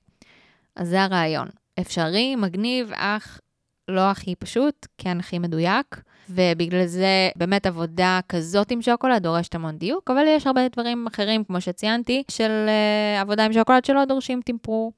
אז 0.75 0.87
זה 0.87 1.03
הרעיון. 1.03 1.47
אפשרי, 1.79 2.35
מגניב, 2.35 2.91
אך 2.95 3.39
לא 3.87 4.11
הכי 4.11 4.35
פשוט, 4.35 4.87
כן 4.97 5.19
הכי 5.19 5.39
מדויק. 5.39 6.01
ובגלל 6.35 6.85
זה 6.85 7.29
באמת 7.35 7.65
עבודה 7.65 8.19
כזאת 8.29 8.71
עם 8.71 8.81
שוקולד 8.81 9.23
דורשת 9.23 9.55
המון 9.55 9.77
דיוק, 9.77 10.11
אבל 10.11 10.23
יש 10.27 10.47
הרבה 10.47 10.67
דברים 10.67 11.07
אחרים, 11.07 11.43
כמו 11.43 11.61
שציינתי, 11.61 12.23
של 12.31 12.67
uh, 12.67 13.21
עבודה 13.21 13.45
עם 13.45 13.53
שוקולד 13.53 13.85
שלא 13.85 14.05
דורשים 14.05 14.41
טמפרור. 14.41 14.91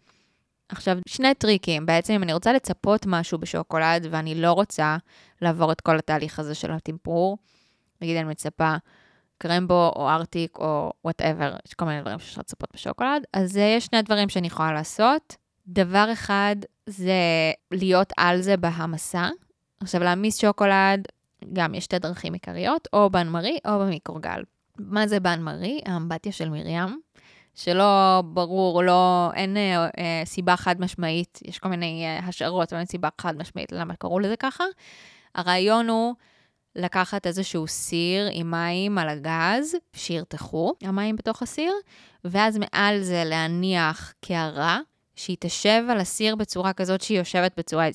עכשיו, 0.70 0.98
שני 1.08 1.34
טריקים. 1.34 1.86
בעצם, 1.86 2.14
אם 2.14 2.24
אני 2.24 2.34
רוצה 2.34 2.54
לצפות 2.54 3.06
משהו 3.08 3.38
בשוקולד, 3.38 4.08
ואני 4.12 4.36
לא 4.36 4.52
רוצה 4.52 4.98
לעבור 5.42 5.72
את 5.72 5.82
כל 5.82 5.98
התהליך 5.98 6.40
הזה 6.40 6.56
של 6.56 6.72
הטמפרור, 6.72 7.38
נגיד 8.02 8.18
אני 8.18 8.26
מצפה 8.26 8.76
קרמבו 9.38 9.92
או 9.96 10.10
ארטיק 10.10 10.58
או 10.58 10.94
whatever, 11.04 11.56
יש 11.68 11.74
כל 11.74 11.86
מיני 11.86 12.02
דברים 12.02 12.20
שאפשר 12.20 12.42
לצפות 12.42 12.70
בשוקולד, 12.74 13.24
אז 13.34 13.56
uh, 13.56 13.60
יש 13.60 13.86
שני 13.86 14.02
דברים 14.02 14.30
שאני 14.30 14.48
יכולה 14.48 14.74
לעשות. 14.74 15.36
דבר 15.68 16.10
אחד 16.14 16.56
זה 16.86 17.14
להיות 17.72 18.14
על 18.18 18.42
זה 18.42 18.58
בהמסה. 18.58 19.30
עכשיו, 19.82 20.04
להמיס 20.04 20.42
שוקולד 20.42 21.08
גם 21.54 21.76
יש 21.76 21.84
שתי 21.84 22.00
דרכים 22.00 22.34
עיקריות, 22.34 22.88
או 22.94 23.10
בן 23.10 23.28
מרי 23.28 23.58
או 23.68 23.80
במיקרוגל. 23.80 24.44
מה 24.80 25.08
זה 25.08 25.20
בן 25.20 25.42
מרי? 25.42 25.82
האמבטיה 25.86 26.32
של 26.32 26.50
מרים, 26.50 27.00
שלא 27.56 28.22
ברור, 28.26 28.84
לא, 28.84 29.32
אין 29.34 29.58
אה, 29.58 29.86
אה, 29.98 30.22
סיבה 30.26 30.58
חד 30.58 30.82
משמעית, 30.82 31.40
יש 31.46 31.60
כל 31.60 31.70
מיני 31.70 32.06
אה, 32.06 32.28
השערות, 32.28 32.74
אבל 32.74 32.80
אין 32.80 32.88
סיבה 32.88 33.10
חד 33.22 33.38
משמעית 33.38 33.72
למה 33.72 33.96
קראו 33.96 34.20
לזה 34.20 34.36
ככה. 34.36 34.64
הרעיון 35.36 35.90
הוא 35.90 36.14
לקחת 36.76 37.28
איזשהו 37.28 37.68
סיר 37.68 38.30
עם 38.32 38.52
מים 38.52 38.98
על 38.98 39.10
הגז, 39.10 39.76
שירתחו 39.96 40.74
המים 40.84 41.16
בתוך 41.16 41.42
הסיר, 41.42 41.74
ואז 42.26 42.58
מעל 42.58 43.02
זה 43.02 43.24
להניח 43.26 44.14
קערה, 44.22 44.80
שהיא 45.16 45.38
תשב 45.40 45.84
על 45.90 46.00
הסיר 46.00 46.36
בצורה 46.36 46.74
כזאת 46.74 47.02
שהיא 47.02 47.18
יושבת 47.18 47.52
בצורה 47.58 47.88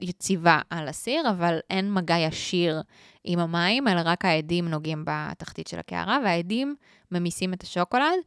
יציבה 0.00 0.60
על 0.70 0.88
הסיר, 0.88 1.30
אבל 1.30 1.58
אין 1.70 1.94
מגע 1.94 2.16
ישיר 2.18 2.82
עם 3.24 3.38
המים, 3.38 3.88
אלא 3.88 4.00
רק 4.04 4.24
העדים 4.24 4.68
נוגעים 4.68 5.04
בתחתית 5.06 5.66
של 5.66 5.78
הקערה, 5.78 6.18
והעדים 6.24 6.76
ממיסים 7.10 7.52
את 7.52 7.62
השוקולד, 7.62 8.18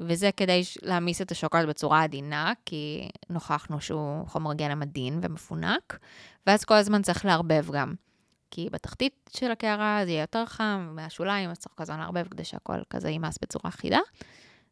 וזה 0.00 0.30
כדי 0.36 0.62
להעמיס 0.82 1.22
את 1.22 1.30
השוקולד 1.30 1.68
בצורה 1.68 2.02
עדינה, 2.02 2.52
כי 2.64 3.08
נוכחנו 3.30 3.80
שהוא 3.80 4.28
חומר 4.28 4.54
גלם 4.54 4.82
עדין 4.82 5.18
ומפונק, 5.22 5.98
ואז 6.46 6.64
כל 6.64 6.74
הזמן 6.74 7.02
צריך 7.02 7.24
לערבב 7.24 7.66
גם. 7.72 7.94
כי 8.50 8.68
בתחתית 8.72 9.30
של 9.36 9.50
הקערה 9.50 10.00
זה 10.04 10.10
יהיה 10.10 10.20
יותר 10.20 10.46
חם, 10.46 10.92
מהשוליים, 10.94 11.50
אז 11.50 11.58
צריך 11.58 11.74
הזמן 11.78 11.98
לערבב 11.98 12.28
כדי 12.28 12.44
שהכל 12.44 12.78
כזה 12.90 13.10
יימס 13.10 13.38
בצורה 13.42 13.68
אחידה. 13.68 13.98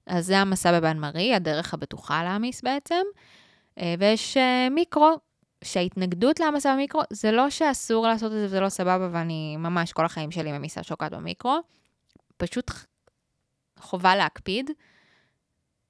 אז 0.06 0.26
זה 0.26 0.38
המסע 0.38 0.80
בבן 0.80 0.98
מרי, 0.98 1.34
הדרך 1.34 1.74
הבטוחה 1.74 2.24
להעמיס 2.24 2.62
בעצם. 2.62 3.02
אה, 3.78 3.94
ויש 3.98 4.36
אה, 4.36 4.68
מיקרו, 4.70 5.18
שההתנגדות 5.64 6.40
להעמסה 6.40 6.74
במיקרו, 6.74 7.00
זה 7.10 7.32
לא 7.32 7.50
שאסור 7.50 8.06
לעשות 8.06 8.32
את 8.32 8.36
זה 8.36 8.44
וזה 8.44 8.60
לא 8.60 8.68
סבבה, 8.68 9.08
ואני 9.12 9.56
ממש 9.56 9.92
כל 9.92 10.04
החיים 10.04 10.30
שלי 10.30 10.52
ממיסה 10.52 10.82
שוקולד 10.82 11.14
במיקרו. 11.14 11.58
פשוט 12.36 12.70
חובה 13.78 14.16
להקפיד, 14.16 14.70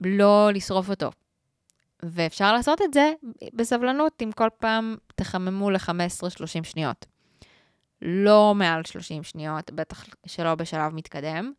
לא 0.00 0.50
לשרוף 0.55 0.90
אותו. 0.90 1.11
ואפשר 2.03 2.53
לעשות 2.53 2.83
את 2.83 2.94
זה 2.94 3.12
בסבלנות, 3.55 4.22
אם 4.22 4.31
כל 4.33 4.48
פעם 4.59 4.96
תחממו 5.14 5.70
ל-15-30 5.70 6.64
שניות. 6.64 7.07
לא 8.03 8.53
מעל 8.55 8.85
30 8.85 9.22
שניות, 9.22 9.70
בטח 9.70 10.05
שלא 10.27 10.55
בשלב 10.55 10.94
מתקדם. 10.94 11.53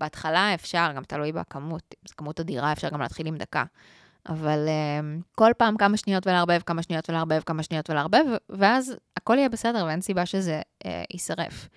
בהתחלה 0.00 0.54
אפשר, 0.54 0.92
גם 0.96 1.04
תלוי 1.04 1.32
בכמות, 1.32 1.94
אם 1.94 2.08
זו 2.08 2.14
כמות 2.16 2.40
אדירה, 2.40 2.72
אפשר 2.72 2.88
גם 2.88 3.00
להתחיל 3.00 3.26
עם 3.26 3.36
דקה. 3.36 3.64
אבל 4.28 4.68
uh, 4.68 5.22
כל 5.34 5.50
פעם 5.58 5.76
כמה 5.76 5.96
שניות 5.96 6.26
ולערבב, 6.26 6.60
כמה 6.66 6.82
שניות 6.82 7.10
ולערבב, 7.10 7.40
כמה 7.46 7.62
שניות 7.62 7.90
ולערבב, 7.90 8.24
ואז 8.48 8.96
הכל 9.16 9.38
יהיה 9.38 9.48
בסדר 9.48 9.84
ואין 9.86 10.00
סיבה 10.00 10.26
שזה 10.26 10.62
uh, 10.84 10.86
יישרף. 11.12 11.68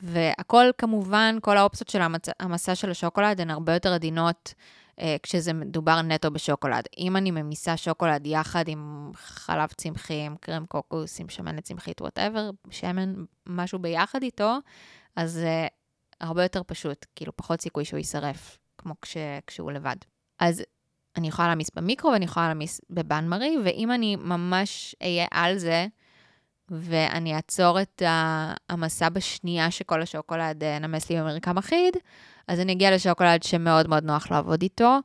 והכל 0.00 0.64
כמובן, 0.78 1.38
כל 1.42 1.56
האופציות 1.56 1.88
של 1.88 2.02
המצ... 2.02 2.28
המסע 2.40 2.74
של 2.74 2.90
השוקולד 2.90 3.40
הן 3.40 3.50
הרבה 3.50 3.74
יותר 3.74 3.92
עדינות 3.92 4.54
uh, 4.96 5.02
כשזה 5.22 5.52
מדובר 5.52 6.02
נטו 6.02 6.30
בשוקולד. 6.30 6.84
אם 6.98 7.16
אני 7.16 7.30
ממיסה 7.30 7.76
שוקולד 7.76 8.26
יחד 8.26 8.68
עם 8.68 9.10
חלב 9.14 9.68
צמחי, 9.76 10.20
עם 10.20 10.36
קרם 10.40 10.66
קוקוס, 10.66 11.20
עם 11.20 11.28
שמנת 11.28 11.64
צמחית, 11.64 12.00
whatever, 12.00 12.50
שמן, 12.70 13.14
משהו 13.46 13.78
ביחד 13.78 14.22
איתו, 14.22 14.58
אז 15.16 15.40
uh, 15.42 15.70
הרבה 16.20 16.42
יותר 16.42 16.62
פשוט, 16.66 17.06
כאילו 17.16 17.36
פחות 17.36 17.60
סיכוי 17.60 17.84
שהוא 17.84 17.98
יישרף, 17.98 18.58
כמו 18.78 18.94
כש... 19.02 19.16
כשהוא 19.46 19.72
לבד. 19.72 19.96
אז 20.38 20.62
אני 21.16 21.28
יכולה 21.28 21.48
להמיס 21.48 21.70
במיקרו 21.76 22.10
ואני 22.10 22.24
יכולה 22.24 22.46
להמיס 22.46 22.80
בבן 22.90 23.28
מרי, 23.28 23.56
ואם 23.64 23.92
אני 23.92 24.16
ממש 24.16 24.96
אהיה 25.02 25.26
על 25.30 25.58
זה, 25.58 25.86
ואני 26.70 27.34
אעצור 27.36 27.82
את 27.82 28.02
ההמסה 28.68 29.08
בשנייה 29.08 29.70
שכל 29.70 30.02
השוקולד 30.02 30.64
אה, 30.64 30.78
נמס 30.78 31.10
לי 31.10 31.20
במרקם 31.20 31.58
אחיד, 31.58 31.96
אז 32.48 32.60
אני 32.60 32.72
אגיע 32.72 32.94
לשוקולד 32.94 33.42
שמאוד 33.42 33.88
מאוד 33.88 34.04
נוח 34.04 34.30
לעבוד 34.30 34.62
איתו, 34.62 34.98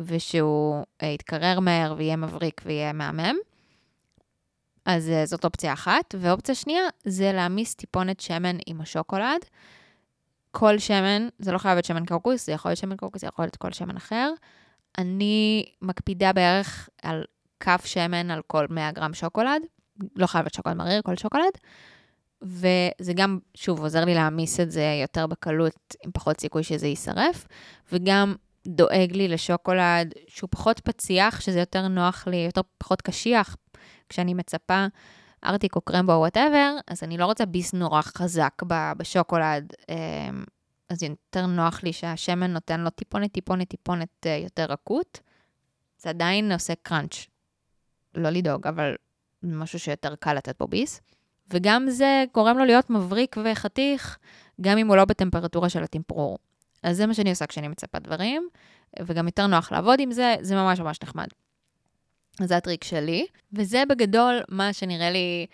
ושהוא 0.00 0.84
אה, 1.02 1.08
יתקרר 1.08 1.60
מהר 1.60 1.94
ויהיה 1.96 2.16
מבריק 2.16 2.60
ויהיה 2.64 2.92
מהמם. 2.92 3.36
אז 4.84 5.10
אה, 5.10 5.26
זאת 5.26 5.44
אופציה 5.44 5.72
אחת. 5.72 6.14
ואופציה 6.18 6.54
שנייה 6.54 6.82
זה 7.04 7.32
להעמיס 7.32 7.74
טיפונת 7.74 8.20
שמן 8.20 8.56
עם 8.66 8.80
השוקולד. 8.80 9.44
כל 10.58 10.78
שמן, 10.78 11.28
זה 11.38 11.52
לא 11.52 11.58
חייב 11.58 11.74
להיות 11.74 11.84
שמן 11.84 12.06
קוקוס, 12.06 12.46
זה 12.46 12.52
יכול 12.52 12.68
להיות 12.70 12.78
שמן 12.78 12.96
קוקוס, 12.96 13.20
זה 13.20 13.26
יכול 13.26 13.44
להיות 13.44 13.56
כל 13.56 13.72
שמן 13.72 13.96
אחר. 13.96 14.32
אני 14.98 15.64
מקפידה 15.82 16.32
בערך 16.32 16.88
על 17.02 17.24
כף 17.60 17.82
שמן 17.84 18.30
על 18.30 18.42
כל 18.46 18.66
100 18.70 18.92
גרם 18.92 19.14
שוקולד. 19.14 19.62
לא 20.16 20.26
חייב 20.26 20.44
להיות 20.44 20.54
שוקולד 20.54 20.76
מריר, 20.76 21.02
כל 21.02 21.16
שוקולד. 21.16 21.52
וזה 22.42 23.12
גם, 23.14 23.38
שוב, 23.54 23.80
עוזר 23.80 24.04
לי 24.04 24.14
להמיס 24.14 24.60
את 24.60 24.70
זה 24.70 24.98
יותר 25.02 25.26
בקלות, 25.26 25.96
עם 26.04 26.10
פחות 26.10 26.40
סיכוי 26.40 26.62
שזה 26.62 26.86
יישרף, 26.86 27.46
וגם 27.92 28.34
דואג 28.66 29.12
לי 29.12 29.28
לשוקולד 29.28 30.14
שהוא 30.26 30.48
פחות 30.50 30.80
פציח, 30.80 31.40
שזה 31.40 31.60
יותר 31.60 31.88
נוח 31.88 32.26
לי, 32.26 32.36
יותר 32.36 32.60
פחות 32.78 33.02
קשיח, 33.02 33.56
כשאני 34.08 34.34
מצפה 34.34 34.86
ארטיק 35.44 35.76
או 35.76 35.80
קרמבו 35.80 36.12
או 36.12 36.18
whatever, 36.18 36.76
אז 36.86 37.02
אני 37.02 37.18
לא 37.18 37.26
רוצה 37.26 37.46
ביס 37.46 37.74
נורא 37.74 38.02
חזק 38.02 38.62
בשוקולד, 38.96 39.72
אמ, 39.88 40.44
אז 40.88 41.02
יותר 41.02 41.46
נוח 41.46 41.82
לי 41.82 41.92
שהשמן 41.92 42.50
נותן 42.50 42.80
לו 42.80 42.90
טיפונת, 42.90 43.32
טיפונת, 43.32 43.68
טיפונת 43.68 44.26
אה, 44.26 44.36
יותר 44.36 44.64
רכות. 44.64 45.20
זה 45.98 46.10
עדיין 46.10 46.52
עושה 46.52 46.74
crunch. 46.82 47.26
לא 48.14 48.30
לדאוג, 48.30 48.66
אבל 48.66 48.94
משהו 49.42 49.78
שיותר 49.78 50.14
קל 50.14 50.34
לתת 50.34 50.58
בו 50.58 50.66
ביס. 50.68 51.00
וגם 51.50 51.90
זה 51.90 52.24
גורם 52.34 52.58
לו 52.58 52.64
להיות 52.64 52.90
מבריק 52.90 53.36
וחתיך, 53.44 54.18
גם 54.60 54.78
אם 54.78 54.88
הוא 54.88 54.96
לא 54.96 55.04
בטמפרטורה 55.04 55.68
של 55.68 55.82
הטמפרור. 55.82 56.38
אז 56.82 56.96
זה 56.96 57.06
מה 57.06 57.14
שאני 57.14 57.30
עושה 57.30 57.46
כשאני 57.46 57.68
מצפה 57.68 57.98
דברים, 57.98 58.48
וגם 59.06 59.26
יותר 59.26 59.46
נוח 59.46 59.72
לעבוד 59.72 60.00
עם 60.00 60.12
זה, 60.12 60.34
זה 60.40 60.54
ממש 60.54 60.80
ממש 60.80 61.02
נחמד. 61.02 61.26
זה 62.44 62.56
הטריק 62.56 62.84
שלי, 62.84 63.26
וזה 63.52 63.82
בגדול 63.88 64.40
מה 64.48 64.72
שנראה 64.72 65.10
לי 65.10 65.46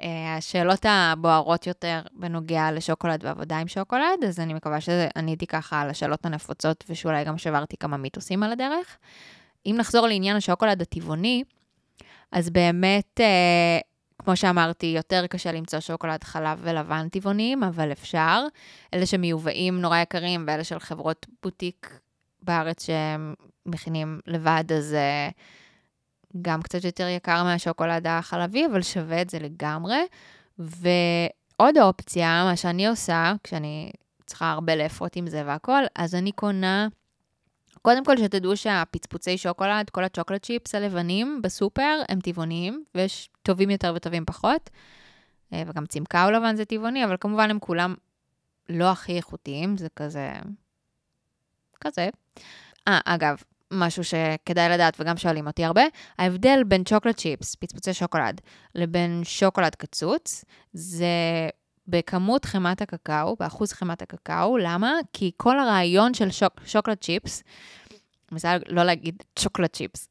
אה, 0.00 0.36
השאלות 0.36 0.86
הבוערות 0.88 1.66
יותר 1.66 2.00
בנוגע 2.12 2.72
לשוקולד 2.72 3.24
ועבודה 3.24 3.58
עם 3.58 3.68
שוקולד, 3.68 4.24
אז 4.28 4.40
אני 4.40 4.54
מקווה 4.54 4.80
שעניתי 4.80 5.46
ככה 5.46 5.80
על 5.80 5.90
השאלות 5.90 6.26
הנפוצות 6.26 6.84
ושאולי 6.88 7.24
גם 7.24 7.38
שברתי 7.38 7.76
כמה 7.76 7.96
מיתוסים 7.96 8.42
על 8.42 8.52
הדרך. 8.52 8.98
אם 9.66 9.74
נחזור 9.78 10.06
לעניין 10.06 10.36
השוקולד 10.36 10.82
הטבעוני, 10.82 11.44
אז 12.32 12.50
באמת, 12.50 13.20
אה, 13.20 13.78
כמו 14.18 14.36
שאמרתי, 14.36 14.86
יותר 14.86 15.26
קשה 15.26 15.52
למצוא 15.52 15.80
שוקולד 15.80 16.24
חלב 16.24 16.58
ולבן 16.62 17.08
טבעוניים, 17.08 17.62
אבל 17.62 17.92
אפשר. 17.92 18.44
אלה 18.94 19.06
שמיובאים 19.06 19.80
נורא 19.80 19.98
יקרים 19.98 20.44
ואלה 20.46 20.64
של 20.64 20.78
חברות 20.78 21.26
בוטיק 21.42 22.00
בארץ 22.42 22.86
שהם 22.86 23.34
מכינים 23.66 24.20
לבד, 24.26 24.64
אז... 24.72 24.94
אה, 24.94 25.28
גם 26.42 26.62
קצת 26.62 26.84
יותר 26.84 27.08
יקר 27.08 27.44
מהשוקולד 27.44 28.06
החלבי, 28.06 28.66
אבל 28.66 28.82
שווה 28.82 29.22
את 29.22 29.30
זה 29.30 29.38
לגמרי. 29.38 30.06
ועוד 30.58 31.78
אופציה, 31.80 32.44
מה 32.44 32.56
שאני 32.56 32.86
עושה, 32.86 33.32
כשאני 33.44 33.90
צריכה 34.26 34.50
הרבה 34.50 34.76
לאפות 34.76 35.16
עם 35.16 35.26
זה 35.26 35.42
והכל, 35.46 35.82
אז 35.94 36.14
אני 36.14 36.32
קונה, 36.32 36.88
קודם 37.82 38.04
כל 38.04 38.16
שתדעו 38.16 38.56
שהפצפוצי 38.56 39.38
שוקולד, 39.38 39.90
כל 39.90 40.04
ה 40.04 40.08
chocolate 40.08 40.40
chips 40.40 40.74
הלבנים 40.74 41.42
בסופר, 41.42 42.00
הם 42.08 42.20
טבעוניים, 42.20 42.84
ויש 42.94 43.30
טובים 43.42 43.70
יותר 43.70 43.92
וטובים 43.96 44.24
פחות. 44.24 44.70
אה, 45.52 45.62
וגם 45.66 45.86
צמקאו 45.86 46.30
לבן 46.30 46.56
זה 46.56 46.64
טבעוני, 46.64 47.04
אבל 47.04 47.16
כמובן 47.20 47.50
הם 47.50 47.58
כולם 47.58 47.94
לא 48.68 48.90
הכי 48.90 49.16
איכותיים, 49.16 49.76
זה 49.76 49.88
כזה... 49.96 50.32
כזה. 51.80 52.08
אה, 52.88 53.00
אגב, 53.04 53.42
משהו 53.70 54.04
שכדאי 54.04 54.68
לדעת 54.68 54.96
וגם 55.00 55.16
שואלים 55.16 55.46
אותי 55.46 55.64
הרבה, 55.64 55.82
ההבדל 56.18 56.64
בין 56.66 56.84
chocolate 56.84 57.14
chips, 57.14 57.54
פצפוצי 57.54 57.94
שוקולד, 57.94 58.40
לבין 58.74 59.20
שוקולד 59.24 59.74
קצוץ, 59.74 60.44
זה 60.72 61.06
בכמות 61.88 62.44
חמאת 62.44 62.82
הקקאו, 62.82 63.36
באחוז 63.40 63.72
חמאת 63.72 64.02
הקקאו. 64.02 64.58
למה? 64.58 64.92
כי 65.12 65.30
כל 65.36 65.58
הרעיון 65.58 66.14
של 66.14 66.30
שוק, 66.30 66.52
שוקולד 66.66 66.98
צ'יפס, 66.98 67.42
בסדר, 68.32 68.58
לא 68.68 68.82
להגיד 68.82 69.22
chocolate 69.36 69.70
chips, 69.70 70.08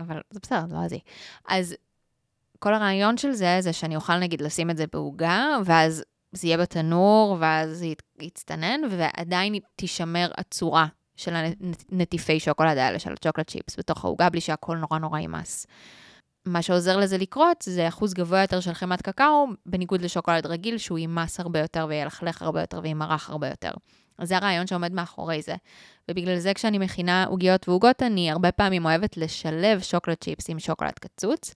אבל 0.00 0.20
זה 0.30 0.40
בסדר, 0.42 0.66
זה 0.68 0.74
לא 0.74 0.80
עזי. 0.80 1.00
אז 1.48 1.74
כל 2.58 2.74
הרעיון 2.74 3.16
של 3.16 3.32
זה, 3.32 3.56
זה 3.60 3.72
שאני 3.72 3.96
אוכל 3.96 4.18
נגיד 4.18 4.40
לשים 4.40 4.70
את 4.70 4.76
זה 4.76 4.84
בעוגה, 4.92 5.48
ואז 5.64 6.04
זה 6.32 6.46
יהיה 6.46 6.58
בתנור, 6.58 7.36
ואז 7.40 7.78
זה 7.78 7.86
יצטנן, 8.20 8.80
ועדיין 8.90 9.54
תישמר 9.76 10.30
הצורה 10.38 10.86
של 11.16 11.34
הנטיפי 11.92 12.40
שוקולד 12.40 12.78
האלה, 12.78 12.98
של 12.98 13.12
ה 13.12 13.15
chocolate 13.15 13.46
chips, 13.46 13.78
בתוך 13.78 14.04
העוגה, 14.04 14.30
בלי 14.30 14.40
שהכל 14.40 14.76
נורא 14.76 14.98
נורא 14.98 15.18
יימס. 15.18 15.66
מה 16.46 16.62
שעוזר 16.62 16.96
לזה 16.96 17.18
לקרות 17.18 17.64
זה 17.68 17.88
אחוז 17.88 18.14
גבוה 18.14 18.40
יותר 18.40 18.60
של 18.60 18.72
חמאת 18.72 19.02
קקאו, 19.02 19.46
בניגוד 19.66 20.02
לשוקולד 20.02 20.46
רגיל, 20.46 20.78
שהוא 20.78 20.98
יימס 20.98 21.40
הרבה 21.40 21.60
יותר 21.60 21.86
וילכלך 21.88 22.42
הרבה 22.42 22.60
יותר 22.60 22.80
וימרח 22.82 23.30
הרבה 23.30 23.48
יותר. 23.48 23.70
אז 24.18 24.28
זה 24.28 24.36
הרעיון 24.36 24.66
שעומד 24.66 24.92
מאחורי 24.92 25.42
זה. 25.42 25.54
ובגלל 26.10 26.38
זה 26.38 26.54
כשאני 26.54 26.78
מכינה 26.78 27.24
עוגיות 27.24 27.68
ועוגות, 27.68 28.02
אני 28.02 28.30
הרבה 28.30 28.52
פעמים 28.52 28.84
אוהבת 28.84 29.16
לשלב 29.16 29.80
שוקולד 29.80 30.16
צ'יפס 30.16 30.50
עם 30.50 30.58
שוקולד 30.58 30.92
קצוץ, 30.92 31.54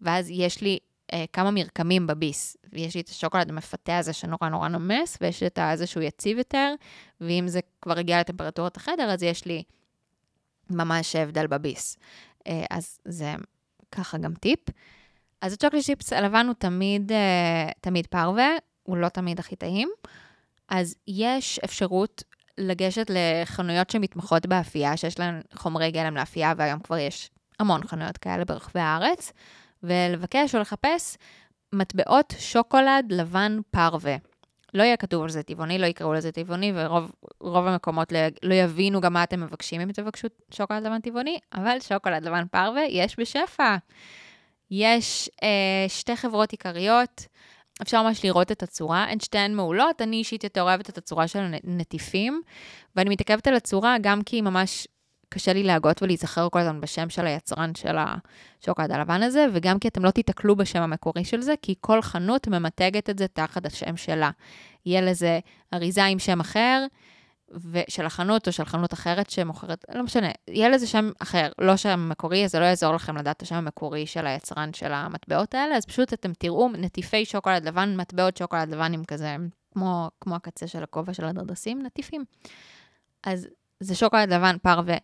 ואז 0.00 0.30
יש 0.30 0.60
לי 0.60 0.78
אה, 1.12 1.24
כמה 1.32 1.50
מרקמים 1.50 2.06
בביס. 2.06 2.56
ויש 2.72 2.94
לי 2.94 3.00
את 3.00 3.08
השוקולד 3.08 3.50
המפתה 3.50 3.98
הזה 3.98 4.12
שנורא 4.12 4.48
נורא 4.48 4.68
נומס, 4.68 5.18
ויש 5.20 5.40
לי 5.40 5.46
את 5.46 5.58
הזה 5.62 5.86
שהוא 5.86 6.02
יציב 6.02 6.38
יותר, 6.38 6.74
ואם 7.20 7.44
זה 7.48 7.60
כבר 7.82 7.98
הגיע 7.98 8.20
לטמפרטורת 8.20 8.76
החדר, 8.76 9.10
אז 9.10 9.22
יש 9.22 9.44
לי 9.44 9.62
ממש 10.70 11.16
הבדל 11.16 11.46
בביס. 11.46 11.96
אה, 12.46 12.64
אז 12.70 12.98
זה 13.04 13.34
ככה 13.92 14.18
גם 14.18 14.34
טיפ. 14.34 14.60
אז 15.40 15.52
הצ'וקולד 15.52 15.82
צ'יפס 15.82 16.12
הלבן 16.12 16.46
הוא 16.46 16.54
תמיד, 16.54 17.12
אה, 17.12 17.70
תמיד 17.80 18.06
פרווה, 18.06 18.48
הוא 18.82 18.96
לא 18.96 19.08
תמיד 19.08 19.38
הכי 19.38 19.56
טעים. 19.56 19.90
אז 20.68 20.94
יש 21.08 21.58
אפשרות 21.64 22.22
לגשת 22.58 23.10
לחנויות 23.10 23.90
שמתמחות 23.90 24.46
באפייה, 24.46 24.96
שיש 24.96 25.18
להן 25.18 25.40
חומרי 25.54 25.90
גלם 25.90 26.16
לאפייה, 26.16 26.52
והיום 26.56 26.80
כבר 26.80 26.98
יש 26.98 27.30
המון 27.60 27.86
חנויות 27.86 28.16
כאלה 28.16 28.44
ברחבי 28.44 28.80
הארץ. 28.80 29.32
ולבקש 29.82 30.54
או 30.54 30.60
לחפש 30.60 31.16
מטבעות 31.72 32.34
שוקולד 32.38 33.12
לבן 33.12 33.58
פרווה. 33.70 34.16
לא 34.74 34.82
יהיה 34.82 34.96
כתוב 34.96 35.22
על 35.22 35.30
זה 35.30 35.42
טבעוני, 35.42 35.78
לא 35.78 35.86
יקראו 35.86 36.14
לזה 36.14 36.32
טבעוני, 36.32 36.72
ורוב 36.74 37.66
המקומות 37.66 38.12
לא, 38.12 38.18
לא 38.42 38.54
יבינו 38.54 39.00
גם 39.00 39.12
מה 39.12 39.22
אתם 39.22 39.40
מבקשים 39.40 39.80
אם 39.80 39.92
תבקשו 39.92 40.28
שוקולד 40.50 40.82
לבן 40.82 41.00
טבעוני, 41.00 41.38
אבל 41.54 41.80
שוקולד 41.80 42.24
לבן 42.24 42.44
פרווה 42.50 42.82
יש 42.88 43.18
בשפע. 43.18 43.76
יש 44.70 45.30
אה, 45.42 45.88
שתי 45.88 46.16
חברות 46.16 46.52
עיקריות, 46.52 47.26
אפשר 47.82 48.02
ממש 48.02 48.24
לראות 48.24 48.52
את 48.52 48.62
הצורה, 48.62 49.04
הן 49.04 49.20
שתיהן 49.20 49.54
מעולות, 49.54 50.02
אני 50.02 50.16
אישית 50.16 50.44
יותר 50.44 50.62
אוהבת 50.62 50.90
את 50.90 50.98
הצורה 50.98 51.28
של 51.28 51.38
הנטיפים, 51.64 52.42
ואני 52.96 53.10
מתעכבת 53.10 53.46
על 53.46 53.54
הצורה 53.54 53.96
גם 54.00 54.22
כי 54.22 54.36
היא 54.36 54.42
ממש 54.42 54.88
קשה 55.30 55.52
לי 55.52 55.62
להגות 55.62 56.02
ולהיזכר 56.02 56.48
כל 56.48 56.58
הזמן 56.58 56.80
בשם 56.80 57.10
של 57.10 57.26
היצרן 57.26 57.74
של 57.74 57.96
השוקולד 57.98 58.92
הלבן 58.92 59.22
הזה, 59.22 59.46
וגם 59.52 59.78
כי 59.78 59.88
אתם 59.88 60.04
לא 60.04 60.10
תיתקלו 60.10 60.56
בשם 60.56 60.82
המקורי 60.82 61.24
של 61.24 61.40
זה, 61.40 61.54
כי 61.62 61.74
כל 61.80 62.02
חנות 62.02 62.48
ממתגת 62.48 63.10
את 63.10 63.18
זה 63.18 63.26
תחת 63.28 63.66
השם 63.66 63.96
שלה. 63.96 64.30
יהיה 64.86 65.00
לזה 65.00 65.38
אריזה 65.74 66.04
עם 66.04 66.18
שם 66.18 66.40
אחר, 66.40 66.86
של 67.88 68.06
החנות 68.06 68.46
או 68.46 68.52
של 68.52 68.64
חנות 68.64 68.92
אחרת 68.92 69.30
שמוכרת, 69.30 69.84
לא 69.94 70.02
משנה, 70.02 70.28
יהיה 70.48 70.68
לזה 70.68 70.86
שם 70.86 71.10
אחר, 71.18 71.48
לא 71.58 71.76
שם 71.76 72.08
מקורי, 72.08 72.44
אז 72.44 72.50
זה 72.50 72.60
לא 72.60 72.64
יעזור 72.64 72.94
לכם 72.94 73.16
לדעת 73.16 73.36
את 73.36 73.42
השם 73.42 73.54
המקורי 73.54 74.06
של 74.06 74.26
היצרן 74.26 74.72
של 74.72 74.92
המטבעות 74.92 75.54
האלה, 75.54 75.76
אז 75.76 75.86
פשוט 75.86 76.12
אתם 76.12 76.32
תראו 76.32 76.68
נטיפי 76.68 77.24
שוקולד 77.24 77.68
לבן, 77.68 77.96
מטבעות 77.96 78.36
שוקולד 78.36 78.68
לבן 78.74 78.92
עם 78.92 79.04
כזה, 79.04 79.36
כמו, 79.72 80.10
כמו 80.20 80.34
הקצה 80.34 80.66
של 80.66 80.82
הכובע 80.82 81.14
של 81.14 81.24
הדרדסים, 81.24 81.82
נטיפים. 81.82 82.24
אז 83.24 83.48
זה 83.80 83.94
שוקולד 83.94 84.32
לבן 84.32 84.56
פרווה 84.62 84.96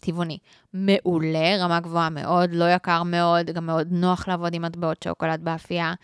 טבעוני. 0.00 0.38
מעולה, 0.74 1.56
רמה 1.58 1.80
גבוהה 1.80 2.10
מאוד, 2.10 2.50
לא 2.52 2.70
יקר 2.70 3.02
מאוד, 3.02 3.46
גם 3.46 3.66
מאוד 3.66 3.88
נוח 3.90 4.28
לעבוד 4.28 4.54
עם 4.54 4.62
מטבעות 4.62 5.02
שוקולד 5.02 5.44
באפייה. 5.44 5.94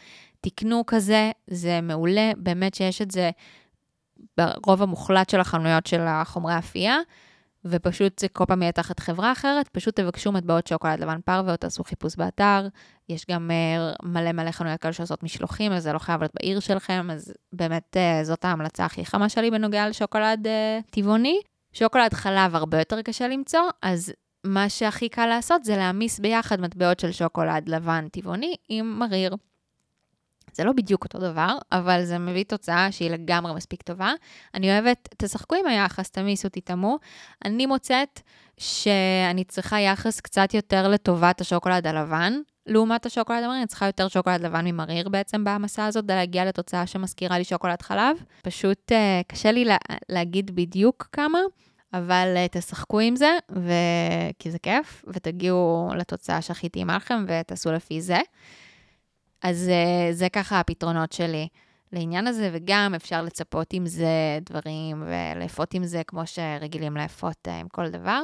תקנו 0.40 0.87
כזה, 0.87 1.30
זה 1.46 1.80
מעולה, 1.82 2.30
באמת 2.37 2.74
שיש 2.74 3.02
את 3.02 3.11
זה 3.11 3.30
ברוב 4.37 4.82
המוחלט 4.82 5.30
של 5.30 5.40
החנויות 5.40 5.87
של 5.87 6.00
החומרי 6.00 6.59
אפייה, 6.59 6.96
ופשוט 7.64 8.18
זה 8.18 8.28
כל 8.28 8.44
פעם 8.44 8.62
יהיה 8.62 8.72
תחת 8.72 9.00
חברה 9.00 9.32
אחרת, 9.32 9.68
פשוט 9.68 10.00
תבקשו 10.00 10.32
מטבעות 10.32 10.66
שוקולד 10.66 11.00
לבן 11.00 11.20
פרווה 11.24 11.56
תעשו 11.56 11.85
חיפוש 11.85 12.16
באתר. 12.16 12.68
יש 13.09 13.26
גם 13.30 13.50
uh, 13.50 14.06
מלא 14.06 14.32
מלא 14.32 14.50
חנויות 14.50 14.80
כאלה 14.80 14.92
שעושות 14.92 15.22
משלוחים, 15.22 15.72
אז 15.72 15.82
זה 15.82 15.92
לא 15.92 15.98
חייב 15.98 16.20
להיות 16.20 16.32
בעיר 16.35 16.61
שלכם, 16.61 17.09
אז 17.12 17.35
באמת 17.52 17.96
uh, 17.96 18.24
זאת 18.24 18.44
ההמלצה 18.44 18.85
הכי 18.85 19.04
חמה 19.04 19.28
שלי 19.28 19.50
בנוגע 19.50 19.88
לשוקולד 19.88 20.46
uh, 20.46 20.90
טבעוני. 20.90 21.40
שוקולד 21.78 22.14
חלב 22.14 22.54
הרבה 22.54 22.78
יותר 22.78 23.02
קשה 23.02 23.28
למצוא, 23.28 23.60
אז 23.82 24.12
מה 24.44 24.68
שהכי 24.68 25.08
קל 25.08 25.26
לעשות 25.26 25.64
זה 25.64 25.76
להעמיס 25.76 26.18
ביחד 26.18 26.60
מטבעות 26.60 27.00
של 27.00 27.12
שוקולד 27.12 27.68
לבן 27.68 28.08
טבעוני 28.08 28.54
עם 28.68 28.98
מריר. 28.98 29.36
זה 30.52 30.64
לא 30.64 30.72
בדיוק 30.72 31.04
אותו 31.04 31.18
דבר, 31.18 31.58
אבל 31.72 32.04
זה 32.04 32.18
מביא 32.18 32.44
תוצאה 32.44 32.92
שהיא 32.92 33.10
לגמרי 33.10 33.54
מספיק 33.54 33.82
טובה. 33.82 34.12
אני 34.54 34.72
אוהבת, 34.72 35.08
תשחקו 35.16 35.54
עם 35.54 35.66
היחס, 35.66 36.10
תמיסו, 36.10 36.48
תטעמו. 36.48 36.98
אני 37.44 37.66
מוצאת 37.66 38.20
שאני 38.58 39.44
צריכה 39.44 39.80
יחס 39.80 40.20
קצת 40.20 40.54
יותר 40.54 40.88
לטובת 40.88 41.40
השוקולד 41.40 41.86
הלבן. 41.86 42.32
לעומת 42.66 43.07
השוקולד 43.07 43.42
המריר, 43.42 43.59
אני 43.59 43.66
צריכה 43.66 43.87
יותר 43.87 44.09
שוקולד 44.09 44.40
לבן 44.40 44.66
ממריר 44.66 45.09
בעצם 45.09 45.44
במסע 45.44 45.85
הזאת, 45.85 46.05
כדי 46.05 46.14
להגיע 46.14 46.44
לתוצאה 46.44 46.87
שמזכירה 46.87 47.38
לי 47.38 47.44
שוקולד 47.44 47.83
חלב. 47.83 48.16
פשוט 48.42 48.92
uh, 48.92 49.24
קשה 49.26 49.52
לי 49.52 49.64
לה, 49.64 49.76
להגיד 50.09 50.57
בדיוק 50.57 51.09
כמה, 51.12 51.38
אבל 51.92 52.35
uh, 52.37 52.59
תשחקו 52.59 53.00
עם 53.00 53.16
זה, 53.16 53.38
ו... 53.52 53.72
כי 54.38 54.50
זה 54.50 54.59
כיף, 54.59 55.05
ותגיעו 55.09 55.90
לתוצאה 55.96 56.42
שהכי 56.42 56.68
טעימה 56.68 56.96
לכם 56.96 57.24
ותעשו 57.29 57.72
לפי 57.72 58.00
זה. 58.00 58.18
אז 59.42 59.70
uh, 59.70 60.14
זה 60.14 60.29
ככה 60.29 60.61
הפתרונות 60.61 61.12
שלי 61.12 61.48
לעניין 61.92 62.26
הזה, 62.26 62.50
וגם 62.52 62.92
אפשר 62.96 63.22
לצפות 63.22 63.72
עם 63.72 63.87
זה 63.87 64.38
דברים 64.42 65.05
ולאפות 65.07 65.74
עם 65.74 65.85
זה 65.85 66.02
כמו 66.07 66.26
שרגילים 66.26 66.96
לאפות 66.96 67.48
עם 67.61 67.68
כל 67.68 67.88
דבר. 67.90 68.20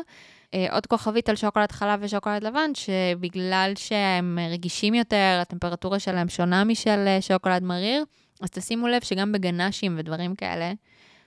Uh, 0.55 0.73
עוד 0.73 0.87
כוכבית 0.87 1.29
על 1.29 1.37
שוקולד 1.37 1.73
חלב 1.73 2.01
ושוקולד 2.03 2.45
לבן, 2.45 2.71
שבגלל 2.75 3.73
שהם 3.77 4.39
רגישים 4.51 4.95
יותר, 4.95 5.39
הטמפרטורה 5.43 5.99
שלהם 5.99 6.29
שונה 6.29 6.65
משל 6.65 7.07
שוקולד 7.21 7.63
מריר, 7.63 8.05
אז 8.41 8.51
תשימו 8.51 8.89
לב 8.89 9.03
שגם 9.03 9.33
בגנשים 9.33 9.95
ודברים 9.99 10.35
כאלה, 10.35 10.73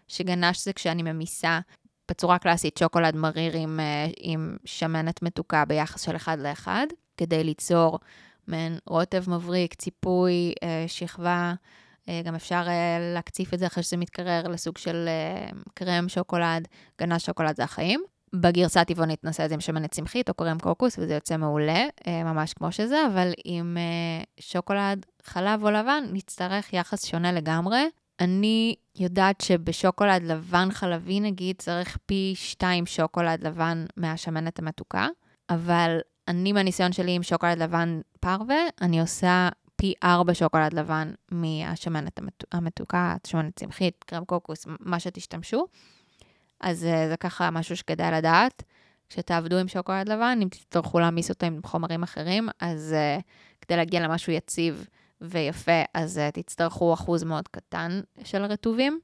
שגנש 0.08 0.66
זה 0.66 0.74
כשאני 0.74 1.04
ממיסה 1.04 1.60
בצורה 2.10 2.38
קלאסית 2.40 2.78
שוקולד 2.78 3.16
מריר 3.16 3.58
עם, 3.58 3.80
עם 4.18 4.58
שמנת 4.66 5.22
מתוקה 5.22 5.66
ביחס 5.66 6.02
של 6.02 6.16
אחד 6.16 6.40
לאחד, 6.40 6.88
כדי 7.18 7.44
ליצור 7.44 8.00
מעין 8.48 8.78
רוטב 8.88 9.30
מבריק, 9.30 9.74
ציפוי, 9.74 10.54
אה, 10.64 10.86
שכבה. 10.88 11.54
אה, 12.10 12.22
גם 12.26 12.36
אפשר 12.36 12.64
אה, 12.68 13.14
להקציף 13.14 13.54
את 13.54 13.60
זה 13.60 13.68
אחרי 13.68 13.84
שזה 13.84 13.98
מתקרר 13.98 14.48
לסוג 14.48 14.78
של 14.78 15.10
קרם 15.74 16.10
שוקולד, 16.10 16.68
גנש 17.00 17.26
שוקולד 17.26 17.56
זה 17.56 17.64
החיים. 17.64 18.04
בגרסה 18.34 18.82
הטבעונית 18.82 19.24
נעשה 19.24 19.44
את 19.46 19.50
זה 19.50 19.56
עם 19.56 19.62
שמנת 19.62 19.92
צמחית 19.92 20.30
או 20.30 20.34
קרם 20.34 20.60
קוקוס, 20.60 21.00
וזה 21.00 21.14
יוצא 21.14 21.38
מעולה, 21.38 21.86
ממש 22.08 22.54
כמו 22.54 22.72
שזה, 22.72 23.08
אבל 23.14 23.32
עם 23.46 23.78
שוקולד 24.40 25.06
חלב 25.24 25.64
או 25.64 25.72
לבן 25.72 26.04
נצטרך 26.12 26.74
יחס 26.74 27.06
שונה 27.06 27.32
לגמרי. 27.32 27.90
אני 28.20 28.76
יודעת 28.96 29.42
שבשוקולד 29.42 30.24
לבן 30.24 30.68
חלבי, 30.72 31.20
נגיד, 31.20 31.56
צריך 31.60 31.98
פי 32.06 32.34
שתיים 32.36 32.86
שוקולד 32.86 33.44
לבן 33.44 33.86
מהשמנת 33.98 34.60
המתוקה, 34.60 35.08
אבל 35.50 35.98
אני, 36.28 36.54
מהניסיון 36.54 36.92
שלי 36.92 37.12
עם 37.12 37.24
שוקולד 37.24 37.58
לבן 37.58 38.02
פרווה, 38.20 38.60
אני 38.82 39.02
עושה 39.02 39.50
פי 39.76 39.94
ארבע 40.04 40.34
שוקולד 40.34 40.74
לבן 40.74 41.12
מהשמנת 41.32 42.20
המתוקה, 42.52 43.16
שמנת 43.28 43.60
צמחית, 43.60 44.04
קרם 44.08 44.26
קוקוס, 44.26 44.66
מה 44.80 45.00
שתשתמשו. 45.00 45.66
אז 46.60 46.86
אה, 46.86 47.10
זה 47.10 47.18
ככה 47.18 47.52
משהו 47.52 47.78
שכדאי 47.78 48.12
לדעת. 48.12 48.64
כשתעבדו 49.10 49.58
עם 49.58 49.68
שוקולד 49.68 50.10
לבן, 50.10 50.40
אם 50.42 50.48
תצטרכו 50.50 51.00
להעמיס 51.00 51.30
אותו 51.30 51.46
עם 51.46 51.60
חומרים 51.66 52.04
אחרים, 52.04 52.50
אז 52.60 52.96
uh, 53.20 53.22
כדי 53.62 53.78
להגיע 53.78 54.02
למשהו 54.02 54.34
יציב 54.34 54.88
ויפה, 55.22 55.82
אז 55.94 56.18
uh, 56.18 56.32
תצטרכו 56.32 56.94
אחוז 56.94 57.24
מאוד 57.24 57.48
קטן 57.48 58.02
של 58.24 58.44
רטובים. 58.44 59.00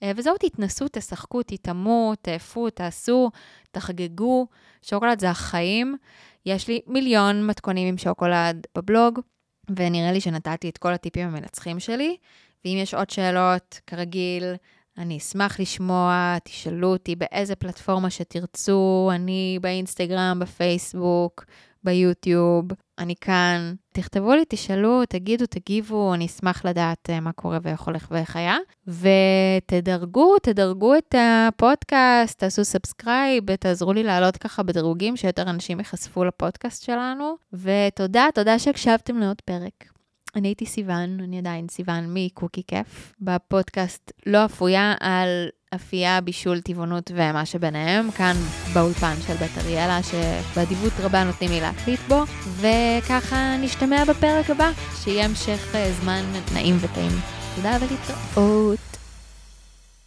Uh, 0.00 0.06
וזהו, 0.16 0.34
תתנסו, 0.40 0.86
תשחקו, 0.92 1.42
תטעמו, 1.42 2.12
תאפו, 2.22 2.70
תעשו, 2.70 3.30
תחגגו. 3.70 4.46
שוקולד 4.82 5.20
זה 5.20 5.30
החיים. 5.30 5.96
יש 6.46 6.68
לי 6.68 6.80
מיליון 6.86 7.46
מתכונים 7.46 7.88
עם 7.88 7.98
שוקולד 7.98 8.66
בבלוג, 8.74 9.20
ונראה 9.76 10.12
לי 10.12 10.20
שנתתי 10.20 10.68
את 10.68 10.78
כל 10.78 10.92
הטיפים 10.92 11.28
המנצחים 11.28 11.80
שלי. 11.80 12.16
ואם 12.64 12.76
יש 12.82 12.94
עוד 12.94 13.10
שאלות, 13.10 13.80
כרגיל, 13.86 14.44
אני 14.98 15.18
אשמח 15.18 15.60
לשמוע, 15.60 16.36
תשאלו 16.44 16.88
אותי 16.88 17.16
באיזה 17.16 17.56
פלטפורמה 17.56 18.10
שתרצו, 18.10 19.10
אני 19.14 19.58
באינסטגרם, 19.62 20.38
בפייסבוק, 20.40 21.44
ביוטיוב, 21.84 22.64
אני 22.98 23.14
כאן. 23.20 23.74
תכתבו 23.92 24.34
לי, 24.34 24.44
תשאלו, 24.48 25.04
תגידו, 25.08 25.46
תגיבו, 25.46 26.14
אני 26.14 26.26
אשמח 26.26 26.64
לדעת 26.64 27.10
אה, 27.10 27.20
מה 27.20 27.32
קורה 27.32 27.58
ואיך 27.62 27.80
הולך 27.80 28.08
ואיך 28.10 28.36
היה. 28.36 28.56
ותדרגו, 28.86 30.38
תדרגו 30.42 30.94
את 30.96 31.14
הפודקאסט, 31.18 32.38
תעשו 32.38 32.64
subscribe, 32.64 33.56
תעזרו 33.56 33.92
לי 33.92 34.02
לעלות 34.02 34.36
ככה 34.36 34.62
בדירוגים, 34.62 35.16
שיותר 35.16 35.42
אנשים 35.42 35.78
ייחשפו 35.78 36.24
לפודקאסט 36.24 36.84
שלנו. 36.84 37.34
ותודה, 37.52 38.26
תודה 38.34 38.58
שהקשבתם 38.58 39.18
לעוד 39.18 39.40
פרק. 39.44 39.95
אני 40.36 40.48
הייתי 40.48 40.66
סיוון, 40.66 41.20
אני 41.20 41.38
עדיין 41.38 41.66
סיוון 41.70 42.04
מקוקי 42.14 42.62
כיף, 42.66 43.14
בפודקאסט 43.20 44.12
לא 44.26 44.44
אפויה 44.44 44.94
על 45.00 45.48
אפייה, 45.74 46.20
בישול, 46.20 46.60
טבעונות 46.60 47.10
ומה 47.14 47.46
שביניהם, 47.46 48.10
כאן 48.10 48.34
באולפן 48.72 49.14
של 49.26 49.34
בית 49.34 49.58
אריאלה, 49.58 49.98
שבאדיבות 50.02 50.92
רבה 51.00 51.24
נותנים 51.24 51.50
לי 51.50 51.60
להקליט 51.60 52.00
בו, 52.08 52.22
וככה 52.60 53.56
נשתמע 53.56 54.04
בפרק 54.04 54.50
הבא, 54.50 54.70
שיהיה 55.04 55.24
המשך 55.24 55.74
אה, 55.74 55.92
זמן 55.92 56.22
נעים 56.54 56.76
וטעים. 56.80 57.12
תודה 57.56 57.76
ולהתראות. 57.80 58.95